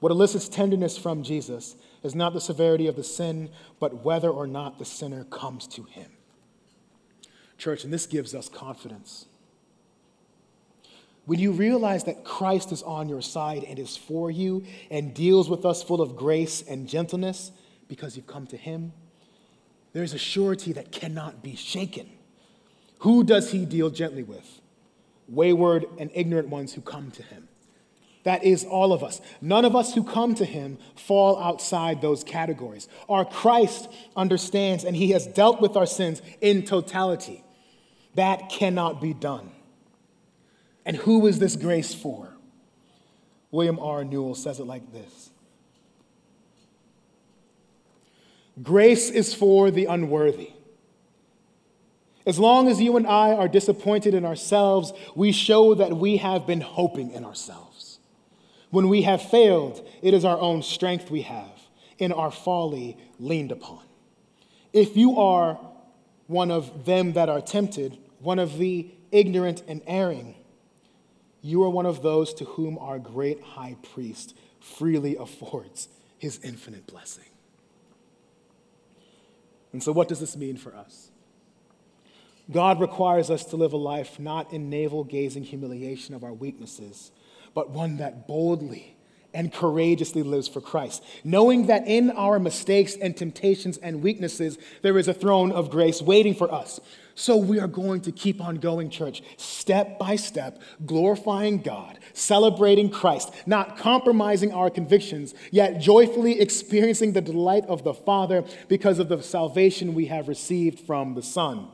What 0.00 0.12
elicits 0.12 0.48
tenderness 0.48 0.98
from 0.98 1.22
Jesus 1.22 1.76
is 2.02 2.14
not 2.14 2.34
the 2.34 2.40
severity 2.40 2.86
of 2.86 2.96
the 2.96 3.04
sin, 3.04 3.50
but 3.80 4.04
whether 4.04 4.28
or 4.28 4.46
not 4.46 4.78
the 4.78 4.84
sinner 4.84 5.24
comes 5.24 5.66
to 5.68 5.84
him. 5.84 6.10
Church, 7.58 7.84
and 7.84 7.92
this 7.92 8.06
gives 8.06 8.34
us 8.34 8.48
confidence. 8.48 9.26
When 11.26 11.40
you 11.40 11.50
realize 11.50 12.04
that 12.04 12.24
Christ 12.24 12.70
is 12.70 12.82
on 12.84 13.08
your 13.08 13.20
side 13.20 13.64
and 13.64 13.78
is 13.78 13.96
for 13.96 14.30
you 14.30 14.64
and 14.90 15.12
deals 15.12 15.50
with 15.50 15.66
us 15.66 15.82
full 15.82 16.00
of 16.00 16.16
grace 16.16 16.62
and 16.62 16.88
gentleness 16.88 17.50
because 17.88 18.16
you've 18.16 18.28
come 18.28 18.46
to 18.48 18.56
him, 18.56 18.92
there's 19.92 20.14
a 20.14 20.18
surety 20.18 20.72
that 20.74 20.92
cannot 20.92 21.42
be 21.42 21.56
shaken. 21.56 22.08
Who 23.00 23.24
does 23.24 23.50
he 23.50 23.64
deal 23.64 23.90
gently 23.90 24.22
with? 24.22 24.60
Wayward 25.28 25.86
and 25.98 26.10
ignorant 26.14 26.48
ones 26.48 26.74
who 26.74 26.80
come 26.80 27.10
to 27.12 27.22
him. 27.24 27.48
That 28.22 28.44
is 28.44 28.64
all 28.64 28.92
of 28.92 29.02
us. 29.02 29.20
None 29.40 29.64
of 29.64 29.74
us 29.74 29.94
who 29.94 30.04
come 30.04 30.34
to 30.36 30.44
him 30.44 30.78
fall 30.96 31.38
outside 31.42 32.00
those 32.00 32.22
categories. 32.22 32.88
Our 33.08 33.24
Christ 33.24 33.88
understands 34.14 34.84
and 34.84 34.94
he 34.94 35.10
has 35.10 35.26
dealt 35.26 35.60
with 35.60 35.76
our 35.76 35.86
sins 35.86 36.22
in 36.40 36.64
totality. 36.64 37.42
That 38.14 38.48
cannot 38.48 39.00
be 39.00 39.12
done. 39.12 39.50
And 40.86 40.96
who 40.96 41.26
is 41.26 41.40
this 41.40 41.56
grace 41.56 41.92
for? 41.92 42.32
William 43.50 43.78
R. 43.78 44.04
Newell 44.04 44.36
says 44.36 44.60
it 44.60 44.64
like 44.64 44.92
this 44.92 45.30
Grace 48.62 49.10
is 49.10 49.34
for 49.34 49.70
the 49.70 49.86
unworthy. 49.86 50.52
As 52.24 52.38
long 52.38 52.68
as 52.68 52.80
you 52.80 52.96
and 52.96 53.06
I 53.06 53.32
are 53.32 53.46
disappointed 53.46 54.14
in 54.14 54.24
ourselves, 54.24 54.92
we 55.14 55.30
show 55.30 55.74
that 55.74 55.96
we 55.96 56.16
have 56.16 56.46
been 56.46 56.60
hoping 56.60 57.12
in 57.12 57.24
ourselves. 57.24 57.98
When 58.70 58.88
we 58.88 59.02
have 59.02 59.22
failed, 59.22 59.86
it 60.02 60.12
is 60.12 60.24
our 60.24 60.38
own 60.38 60.62
strength 60.62 61.10
we 61.10 61.22
have, 61.22 61.52
in 61.98 62.12
our 62.12 62.32
folly 62.32 62.96
leaned 63.20 63.52
upon. 63.52 63.80
If 64.72 64.96
you 64.96 65.18
are 65.18 65.58
one 66.26 66.50
of 66.50 66.84
them 66.84 67.12
that 67.12 67.28
are 67.28 67.40
tempted, 67.40 67.96
one 68.18 68.40
of 68.40 68.58
the 68.58 68.90
ignorant 69.12 69.62
and 69.68 69.80
erring, 69.86 70.34
you 71.46 71.62
are 71.62 71.70
one 71.70 71.86
of 71.86 72.02
those 72.02 72.34
to 72.34 72.44
whom 72.44 72.76
our 72.78 72.98
great 72.98 73.40
high 73.40 73.76
priest 73.94 74.36
freely 74.60 75.16
affords 75.16 75.88
his 76.18 76.40
infinite 76.42 76.86
blessing. 76.86 77.24
And 79.72 79.82
so, 79.82 79.92
what 79.92 80.08
does 80.08 80.20
this 80.20 80.36
mean 80.36 80.56
for 80.56 80.74
us? 80.74 81.10
God 82.50 82.80
requires 82.80 83.30
us 83.30 83.44
to 83.46 83.56
live 83.56 83.72
a 83.72 83.76
life 83.76 84.18
not 84.18 84.52
in 84.52 84.70
navel 84.70 85.04
gazing 85.04 85.44
humiliation 85.44 86.14
of 86.14 86.24
our 86.24 86.32
weaknesses, 86.32 87.10
but 87.54 87.70
one 87.70 87.96
that 87.98 88.26
boldly 88.26 88.96
and 89.34 89.52
courageously 89.52 90.22
lives 90.22 90.48
for 90.48 90.60
Christ, 90.60 91.04
knowing 91.22 91.66
that 91.66 91.86
in 91.86 92.10
our 92.10 92.38
mistakes 92.38 92.96
and 92.96 93.16
temptations 93.16 93.76
and 93.76 94.02
weaknesses, 94.02 94.58
there 94.82 94.96
is 94.96 95.08
a 95.08 95.14
throne 95.14 95.52
of 95.52 95.70
grace 95.70 96.00
waiting 96.00 96.34
for 96.34 96.52
us. 96.52 96.80
So 97.18 97.38
we 97.38 97.58
are 97.58 97.66
going 97.66 98.02
to 98.02 98.12
keep 98.12 98.42
on 98.42 98.56
going, 98.56 98.90
church, 98.90 99.22
step 99.38 99.98
by 99.98 100.16
step, 100.16 100.60
glorifying 100.84 101.62
God, 101.62 101.98
celebrating 102.12 102.90
Christ, 102.90 103.32
not 103.46 103.78
compromising 103.78 104.52
our 104.52 104.68
convictions, 104.68 105.34
yet 105.50 105.80
joyfully 105.80 106.38
experiencing 106.38 107.14
the 107.14 107.22
delight 107.22 107.64
of 107.68 107.84
the 107.84 107.94
Father 107.94 108.44
because 108.68 108.98
of 108.98 109.08
the 109.08 109.22
salvation 109.22 109.94
we 109.94 110.06
have 110.06 110.28
received 110.28 110.78
from 110.78 111.14
the 111.14 111.22
Son. 111.22 111.68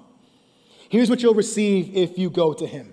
Here's 0.89 1.11
what 1.11 1.25
you'll 1.25 1.35
receive 1.35 1.95
if 1.97 2.17
you 2.17 2.31
go 2.31 2.55
to 2.55 2.67
him 2.67 2.93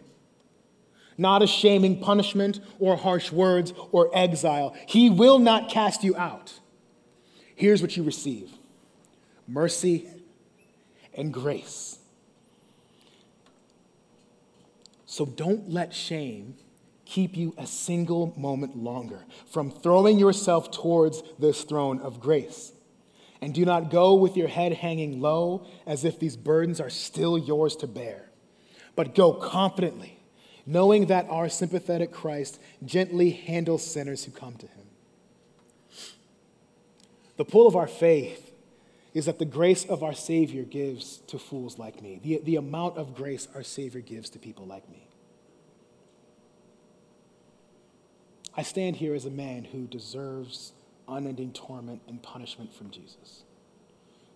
not 1.19 1.43
a 1.43 1.47
shaming 1.47 1.99
punishment 1.99 2.62
or 2.79 2.95
harsh 2.95 3.29
words 3.29 3.73
or 3.91 4.09
exile. 4.13 4.73
He 4.88 5.09
will 5.09 5.38
not 5.38 5.69
cast 5.69 6.01
you 6.01 6.15
out. 6.15 6.57
Here's 7.55 7.81
what 7.81 7.97
you 7.97 8.03
receive 8.03 8.49
mercy 9.45 10.07
and 11.13 11.33
grace. 11.33 11.99
So 15.19 15.25
don't 15.25 15.69
let 15.69 15.93
shame 15.93 16.55
keep 17.03 17.36
you 17.36 17.53
a 17.58 17.67
single 17.67 18.34
moment 18.38 18.77
longer 18.77 19.25
from 19.51 19.69
throwing 19.69 20.17
yourself 20.17 20.71
towards 20.71 21.21
this 21.38 21.63
throne 21.63 21.99
of 21.99 22.21
grace. 22.21 22.71
And 23.41 23.53
do 23.53 23.65
not 23.65 23.91
go 23.91 24.13
with 24.13 24.38
your 24.38 24.47
head 24.47 24.71
hanging 24.71 25.19
low 25.19 25.67
as 25.86 26.05
if 26.05 26.19
these 26.19 26.38
burdens 26.38 26.79
are 26.79 26.89
still 26.89 27.38
yours 27.38 27.75
to 27.75 27.86
bear, 27.86 28.29
but 28.95 29.13
go 29.13 29.34
confidently, 29.34 30.21
knowing 30.65 31.08
that 31.08 31.27
our 31.29 31.49
sympathetic 31.49 32.13
Christ 32.13 32.58
gently 32.86 33.32
handles 33.32 33.86
sinners 33.86 34.23
who 34.23 34.32
come 34.32 34.55
to 34.55 34.67
him. 34.67 34.86
The 37.36 37.43
pull 37.43 37.67
of 37.67 37.75
our 37.75 37.88
faith 37.88 38.53
is 39.13 39.25
that 39.25 39.38
the 39.38 39.43
grace 39.43 39.84
of 39.84 40.01
our 40.01 40.13
Savior 40.13 40.63
gives 40.63 41.17
to 41.27 41.38
fools 41.38 41.77
like 41.77 42.01
me, 42.01 42.21
the, 42.23 42.39
the 42.41 42.55
amount 42.55 42.97
of 42.97 43.15
grace 43.15 43.49
our 43.53 43.63
Savior 43.63 43.99
gives 43.99 44.29
to 44.29 44.39
people 44.39 44.65
like 44.65 44.89
me. 44.89 45.09
I 48.55 48.63
stand 48.63 48.97
here 48.97 49.13
as 49.13 49.25
a 49.25 49.29
man 49.29 49.65
who 49.65 49.88
deserves 49.88 50.73
unending 51.07 51.53
torment 51.53 52.01
and 52.07 52.21
punishment 52.21 52.73
from 52.73 52.91
Jesus. 52.91 53.43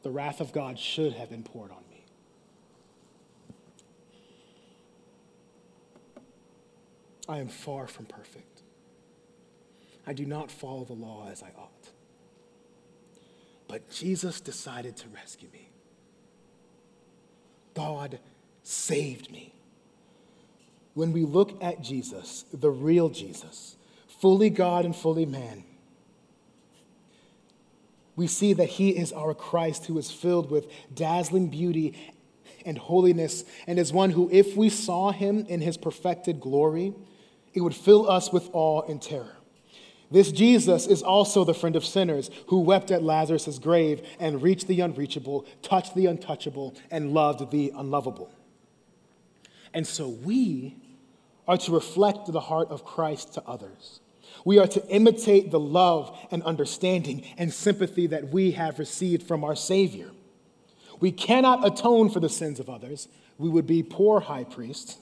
The 0.04 0.12
wrath 0.12 0.39
of 0.41 0.52
God 0.52 0.78
should 0.78 1.13
have 1.13 1.30
been 1.30 1.43
poured 1.43 1.71
on 1.71 1.84
me. 1.89 2.06
I 7.28 7.39
am 7.39 7.47
far 7.47 7.88
from 7.88 8.06
perfect. 8.06 8.62
I 10.06 10.13
do 10.13 10.26
not 10.26 10.52
follow 10.52 10.84
the 10.84 10.93
law 10.93 11.30
as 11.32 11.41
I 11.41 11.52
ought. 11.58 11.69
But 13.67 13.89
Jesus 13.89 14.41
decided 14.41 14.97
to 14.97 15.08
rescue 15.08 15.47
me. 15.54 15.69
God 17.73 18.19
saved 18.63 19.32
me. 19.32 19.54
When 20.93 21.12
we 21.12 21.23
look 21.23 21.63
at 21.63 21.82
Jesus, 21.82 22.45
the 22.54 22.69
real 22.69 23.10
Jesus, 23.10 23.78
fully 24.24 24.50
God 24.50 24.86
and 24.86 24.96
fully 24.96 25.26
man, 25.26 25.66
we 28.16 28.26
see 28.26 28.54
that 28.54 28.70
he 28.70 28.92
is 28.92 29.12
our 29.12 29.34
Christ 29.34 29.88
who 29.88 29.98
is 29.98 30.10
filled 30.10 30.50
with 30.50 30.72
dazzling 30.96 31.50
beauty 31.50 31.94
and 32.66 32.78
holiness, 32.78 33.44
and 33.68 33.78
is 33.78 33.92
one 33.92 34.12
who, 34.12 34.30
if 34.32 34.56
we 34.56 34.70
saw 34.70 35.12
him 35.12 35.46
in 35.50 35.60
his 35.60 35.76
perfected 35.76 36.40
glory, 36.40 36.94
it 37.54 37.60
would 37.60 37.76
fill 37.76 38.10
us 38.10 38.32
with 38.32 38.50
awe 38.54 38.84
and 38.90 39.02
terror. 39.02 39.36
This 40.10 40.32
Jesus 40.32 40.88
is 40.88 41.04
also 41.04 41.44
the 41.44 41.54
friend 41.54 41.76
of 41.76 41.84
sinners 41.84 42.32
who 42.48 42.62
wept 42.62 42.92
at 42.92 43.04
Lazarus' 43.04 43.60
grave 43.60 44.08
and 44.22 44.42
reached 44.42 44.68
the 44.68 44.80
unreachable, 44.80 45.46
touched 45.62 45.96
the 45.96 46.06
untouchable, 46.06 46.76
and 46.90 47.14
loved 47.14 47.52
the 47.52 47.74
unlovable. 47.76 48.32
And 49.74 49.86
so 49.86 50.08
we 50.08 50.78
are 51.46 51.58
to 51.58 51.74
reflect 51.74 52.32
the 52.32 52.40
heart 52.40 52.70
of 52.70 52.86
Christ 52.86 53.34
to 53.34 53.44
others. 53.46 54.00
We 54.46 54.60
are 54.60 54.67
to 54.67 54.88
imitate 54.88 55.52
the 55.52 55.60
love 55.60 56.17
and 56.32 56.43
understanding 56.43 57.26
and 57.38 57.54
sympathy 57.54 58.08
that 58.08 58.30
we 58.30 58.52
have 58.52 58.80
received 58.80 59.24
from 59.24 59.43
our 59.43 59.56
Savior. 59.56 60.12
We 61.00 61.12
cannot 61.12 61.65
atone 61.65 62.10
for 62.10 62.19
the 62.19 62.30
sins 62.30 62.60
of 62.60 62.69
others. 62.69 63.08
We 63.38 63.50
would 63.50 63.67
be 63.67 63.84
poor 63.84 64.22
high 64.22 64.43
priests, 64.43 64.98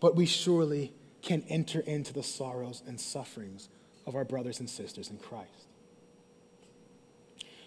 but 0.00 0.16
we 0.16 0.26
surely 0.26 0.92
can 1.22 1.42
enter 1.48 1.80
into 1.80 2.12
the 2.12 2.22
sorrows 2.22 2.82
and 2.86 3.00
sufferings 3.00 3.68
of 4.06 4.14
our 4.14 4.24
brothers 4.24 4.60
and 4.60 4.68
sisters 4.68 5.08
in 5.08 5.18
Christ. 5.18 5.50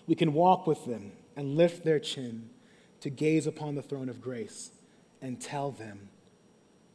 We 0.08 0.16
can 0.16 0.34
walk 0.34 0.68
with 0.68 0.86
them 0.86 1.12
and 1.36 1.58
lift 1.58 1.84
their 1.84 2.00
chin 2.00 2.50
to 3.02 3.10
gaze 3.10 3.48
upon 3.48 3.76
the 3.76 3.82
throne 3.82 4.10
of 4.10 4.22
grace 4.22 4.72
and 5.22 5.42
tell 5.42 5.72
them, 5.72 6.10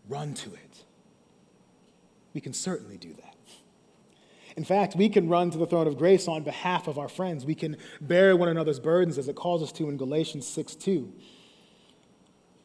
run 0.08 0.34
to 0.34 0.52
it. 0.54 0.84
We 2.34 2.40
can 2.40 2.54
certainly 2.54 2.96
do 2.96 3.12
that. 3.14 3.31
In 4.56 4.64
fact, 4.64 4.96
we 4.96 5.08
can 5.08 5.28
run 5.28 5.50
to 5.50 5.58
the 5.58 5.66
throne 5.66 5.86
of 5.86 5.96
grace 5.96 6.28
on 6.28 6.42
behalf 6.42 6.86
of 6.86 6.98
our 6.98 7.08
friends. 7.08 7.44
We 7.44 7.54
can 7.54 7.76
bear 8.00 8.36
one 8.36 8.48
another's 8.48 8.80
burdens 8.80 9.18
as 9.18 9.28
it 9.28 9.36
calls 9.36 9.62
us 9.62 9.72
to 9.72 9.88
in 9.88 9.96
Galatians 9.96 10.46
6 10.46 10.74
2. 10.74 11.12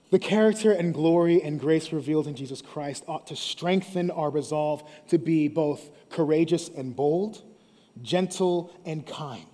The 0.10 0.19
character 0.19 0.71
and 0.71 0.93
glory 0.93 1.41
and 1.41 1.60
grace 1.60 1.91
revealed 1.91 2.28
in 2.28 2.36
Jesus 2.36 2.62
Christ 2.62 3.04
ought 3.08 3.28
to 3.28 3.36
strengthen 3.36 4.10
our 4.10 4.30
resolve 4.30 4.89
to 5.10 5.17
be 5.17 5.47
both 5.50 5.89
courageous 6.10 6.69
and 6.69 6.95
bold, 6.95 7.41
gentle 8.02 8.73
and 8.86 9.06
kind. 9.06 9.45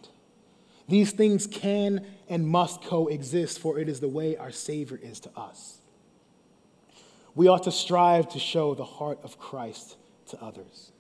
These 0.88 1.12
things 1.12 1.48
can 1.48 2.06
and 2.30 2.48
must 2.48 2.84
coexist, 2.84 3.60
for 3.60 3.80
it 3.80 3.90
is 3.90 4.00
the 4.00 4.08
way 4.08 4.38
our 4.38 4.52
Savior 4.52 5.00
is 5.02 5.20
to 5.22 5.32
us. 5.36 5.80
We 7.36 7.48
ought 7.48 7.64
to 7.64 7.72
strive 7.72 8.30
to 8.30 8.40
show 8.40 8.76
the 8.76 8.86
heart 8.86 9.20
of 9.24 9.40
Christ 9.40 9.98
to 10.28 10.42
others. 10.42 10.93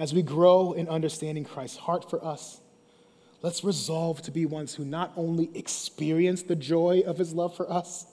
As 0.00 0.14
we 0.14 0.22
grow 0.22 0.72
in 0.72 0.88
understanding 0.88 1.44
Christ's 1.44 1.76
heart 1.76 2.08
for 2.08 2.24
us, 2.24 2.62
let's 3.42 3.62
resolve 3.62 4.22
to 4.22 4.30
be 4.30 4.46
ones 4.46 4.74
who 4.74 4.84
not 4.86 5.12
only 5.14 5.50
experience 5.54 6.42
the 6.42 6.56
joy 6.56 7.02
of 7.06 7.18
his 7.18 7.34
love 7.34 7.54
for 7.54 7.70
us, 7.70 8.06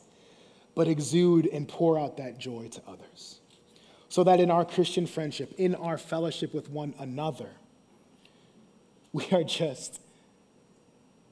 but 0.76 0.89
exude 0.89 1.47
and 1.47 1.65
pour 1.65 1.97
out 1.97 2.17
that 2.17 2.38
joy 2.38 2.67
to 2.67 2.82
others. 2.86 3.39
So 4.10 4.26
that 4.26 4.41
in 4.41 4.52
our 4.52 4.65
Christian 4.65 5.08
friendship, 5.08 5.54
in 5.58 5.76
our 5.76 5.97
fellowship 5.97 6.54
with 6.54 6.69
one 6.69 6.93
another, 7.00 7.52
we 9.13 9.26
are 9.32 9.45
just 9.45 10.02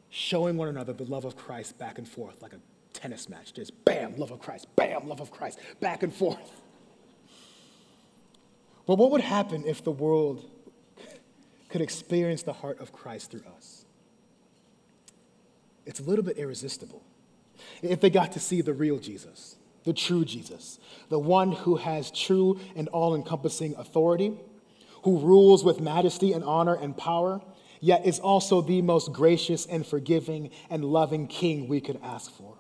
showing 0.10 0.56
one 0.56 0.70
another 0.70 0.94
the 0.94 1.04
love 1.04 1.26
of 1.26 1.36
Christ 1.36 1.78
back 1.78 1.98
and 1.98 2.08
forth 2.08 2.41
like 2.41 2.54
a 2.54 2.60
tennis 2.94 3.28
match. 3.28 3.54
Just 3.54 3.84
bam, 3.84 4.15
love 4.15 4.32
of 4.32 4.39
Christ, 4.39 4.74
bam, 4.78 5.10
love 5.10 5.20
of 5.20 5.32
Christ, 5.32 5.60
back 5.82 6.02
and 6.02 6.13
forth. 6.13 6.62
But 8.86 8.98
what 8.98 9.12
would 9.12 9.21
happen 9.21 9.63
if 9.65 9.84
the 9.84 9.91
world 9.91 10.50
could 11.69 11.82
experience 11.82 12.43
the 12.43 12.54
heart 12.54 12.80
of 12.80 12.91
Christ 12.91 13.32
through 13.32 13.43
us? 13.56 13.86
It's 15.86 16.00
a 16.00 16.04
little 16.04 16.24
bit 16.24 16.38
irresistible. 16.38 17.04
If 17.82 18.02
they 18.02 18.10
got 18.10 18.32
to 18.34 18.39
see 18.39 18.62
the 18.62 18.74
real 18.74 19.00
Jesus, 19.00 19.56
the 19.84 19.93
true 19.93 20.26
Jesus, 20.26 20.80
the 21.10 21.19
one 21.19 21.52
who 21.52 21.78
has 21.78 22.12
true 22.12 22.60
and 22.76 22.88
all 22.89 23.15
encompassing 23.15 23.76
authority, 23.76 24.34
who 25.04 25.19
rules 25.19 25.63
with 25.63 25.80
majesty 25.80 26.34
and 26.34 26.43
honor 26.43 26.74
and 26.74 26.98
power, 26.98 27.41
yet 27.80 28.06
is 28.06 28.19
also 28.19 28.62
the 28.62 28.82
most 28.82 29.13
gracious 29.13 29.65
and 29.67 29.86
forgiving 29.86 30.50
and 30.69 30.84
loving 30.84 31.28
king 31.28 31.67
we 31.67 31.80
could 31.80 32.00
ask 32.04 32.32
for. 32.32 32.58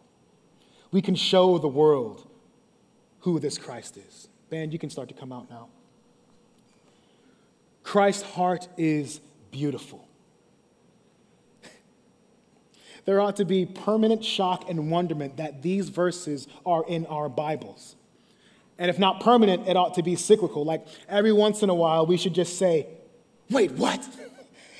We 0.91 1.01
can 1.01 1.15
show 1.15 1.57
the 1.57 1.67
world 1.67 2.27
who 3.21 3.39
this 3.39 3.57
Christ 3.57 3.97
is. 3.97 4.27
Band, 4.51 4.71
you 4.71 4.79
can 4.79 4.91
start 4.91 5.07
to 5.07 5.15
come 5.15 5.31
out 5.31 5.49
now. 5.49 5.69
Christ's 7.85 8.23
heart 8.23 8.67
is 8.77 9.21
beautiful. 9.51 10.07
There 13.05 13.21
ought 13.21 13.35
to 13.35 13.45
be 13.45 13.67
permanent 13.67 14.25
shock 14.25 14.67
and 14.67 14.89
wonderment 14.89 15.37
that 15.37 15.61
these 15.61 15.89
verses 15.89 16.47
are 16.65 16.83
in 16.87 17.05
our 17.05 17.29
Bibles. 17.29 17.95
And 18.79 18.89
if 18.89 18.97
not 18.97 19.21
permanent, 19.21 19.67
it 19.67 19.77
ought 19.77 19.93
to 19.93 20.03
be 20.03 20.15
cyclical. 20.15 20.65
Like 20.65 20.85
every 21.07 21.31
once 21.31 21.61
in 21.61 21.69
a 21.69 21.75
while, 21.75 22.07
we 22.07 22.17
should 22.17 22.33
just 22.33 22.57
say, 22.57 22.87
Wait, 23.49 23.71
what? 23.71 24.05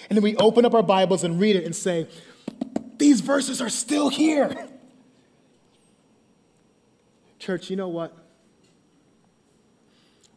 And 0.07 0.15
then 0.15 0.23
we 0.23 0.35
open 0.35 0.65
up 0.65 0.75
our 0.75 0.83
Bibles 0.83 1.23
and 1.23 1.39
read 1.39 1.55
it 1.55 1.65
and 1.65 1.75
say, 1.75 2.07
These 2.97 3.21
verses 3.21 3.61
are 3.61 3.69
still 3.69 4.09
here. 4.09 4.67
Church, 7.39 7.69
you 7.69 7.75
know 7.75 7.87
what? 7.87 8.15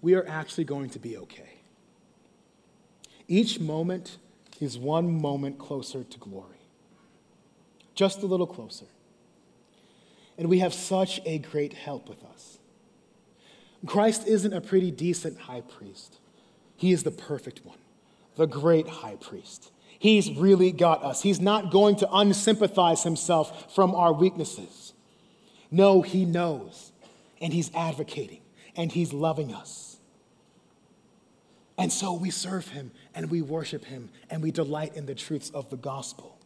We 0.01 0.15
are 0.15 0.27
actually 0.27 0.65
going 0.65 0.91
to 0.91 0.99
be 0.99 1.19
okay. 1.19 1.58
Each 3.29 3.61
moment 3.61 4.17
is 4.59 4.79
one 4.79 5.21
moment 5.21 5.59
closer 5.59 6.03
to 6.03 6.19
glory. 6.19 6.57
Just 7.95 8.23
a 8.23 8.27
little 8.27 8.47
closer. 8.47 8.87
And 10.39 10.49
we 10.49 10.61
have 10.61 10.73
such 10.73 11.21
a 11.27 11.39
great 11.39 11.75
help 11.75 12.09
with 12.09 12.25
us. 12.25 12.59
Christ 13.87 14.27
isn't 14.27 14.53
a 14.53 14.61
pretty 14.61 14.91
decent 14.91 15.39
high 15.41 15.61
priest, 15.61 16.19
he 16.77 16.93
is 16.93 17.03
the 17.03 17.11
perfect 17.11 17.65
one, 17.65 17.79
the 18.37 18.47
great 18.47 18.89
high 18.89 19.17
priest. 19.17 19.71
He's 20.01 20.31
really 20.31 20.71
got 20.71 21.03
us. 21.03 21.23
He's 21.23 21.41
not 21.41 21.73
going 21.73 21.97
to 21.97 22.07
unsympathize 22.07 23.03
himself 23.03 23.75
from 23.75 23.97
our 23.97 24.13
weaknesses. 24.13 24.93
No, 25.73 26.03
he 26.03 26.25
knows, 26.25 26.93
and 27.41 27.53
he's 27.53 27.75
advocating, 27.75 28.41
and 28.77 28.93
he's 28.93 29.13
loving 29.13 29.53
us. 29.53 29.88
And 31.79 31.93
so 31.93 32.13
we 32.13 32.31
serve 32.31 32.69
him 32.69 32.91
and 33.15 33.31
we 33.31 33.41
worship 33.41 33.85
him 33.85 34.11
and 34.29 34.43
we 34.43 34.51
delight 34.51 34.97
in 34.97 35.07
the 35.07 35.15
truths 35.15 35.49
of 35.51 35.71
the 35.71 35.77
gospel 35.77 36.37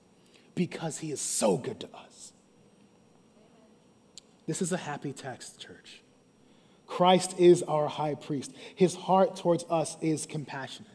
because 0.55 0.99
he 0.99 1.11
is 1.11 1.23
so 1.23 1.57
good 1.57 1.81
to 1.81 1.89
us. 1.97 2.33
This 4.47 4.61
is 4.61 4.73
a 4.73 4.77
happy 4.77 5.13
text, 5.13 5.59
church. 5.59 6.03
Christ 6.87 7.35
is 7.39 7.63
our 7.63 7.89
high 7.89 8.15
priest. 8.15 8.53
His 8.75 8.95
heart 8.95 9.37
towards 9.37 9.65
us 9.71 9.97
is 10.03 10.27
compassionate. 10.27 10.91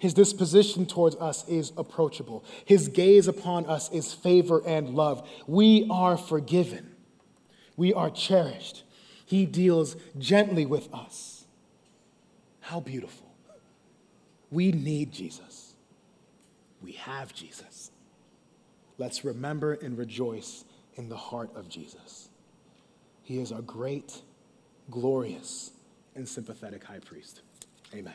His 0.00 0.12
disposition 0.12 0.84
towards 0.84 1.14
us 1.16 1.46
is 1.48 1.72
approachable. 1.76 2.44
His 2.64 2.88
gaze 2.88 3.28
upon 3.28 3.66
us 3.66 3.90
is 3.92 4.12
favor 4.12 4.60
and 4.66 4.96
love. 4.96 5.28
We 5.46 5.86
are 5.90 6.16
forgiven. 6.16 6.94
We 7.76 7.94
are 7.94 8.10
cherished. 8.10 8.82
He 9.26 9.46
deals 9.46 9.94
gently 10.18 10.66
with 10.66 10.92
us. 10.92 11.44
How 12.60 12.80
beautiful. 12.80 13.27
We 14.50 14.72
need 14.72 15.12
Jesus. 15.12 15.74
We 16.82 16.92
have 16.92 17.34
Jesus. 17.34 17.90
Let's 18.96 19.24
remember 19.24 19.74
and 19.74 19.96
rejoice 19.96 20.64
in 20.94 21.08
the 21.08 21.16
heart 21.16 21.50
of 21.54 21.68
Jesus. 21.68 22.28
He 23.22 23.40
is 23.40 23.52
our 23.52 23.62
great, 23.62 24.22
glorious, 24.90 25.72
and 26.14 26.28
sympathetic 26.28 26.82
high 26.84 26.98
priest. 26.98 27.42
Amen. 27.94 28.14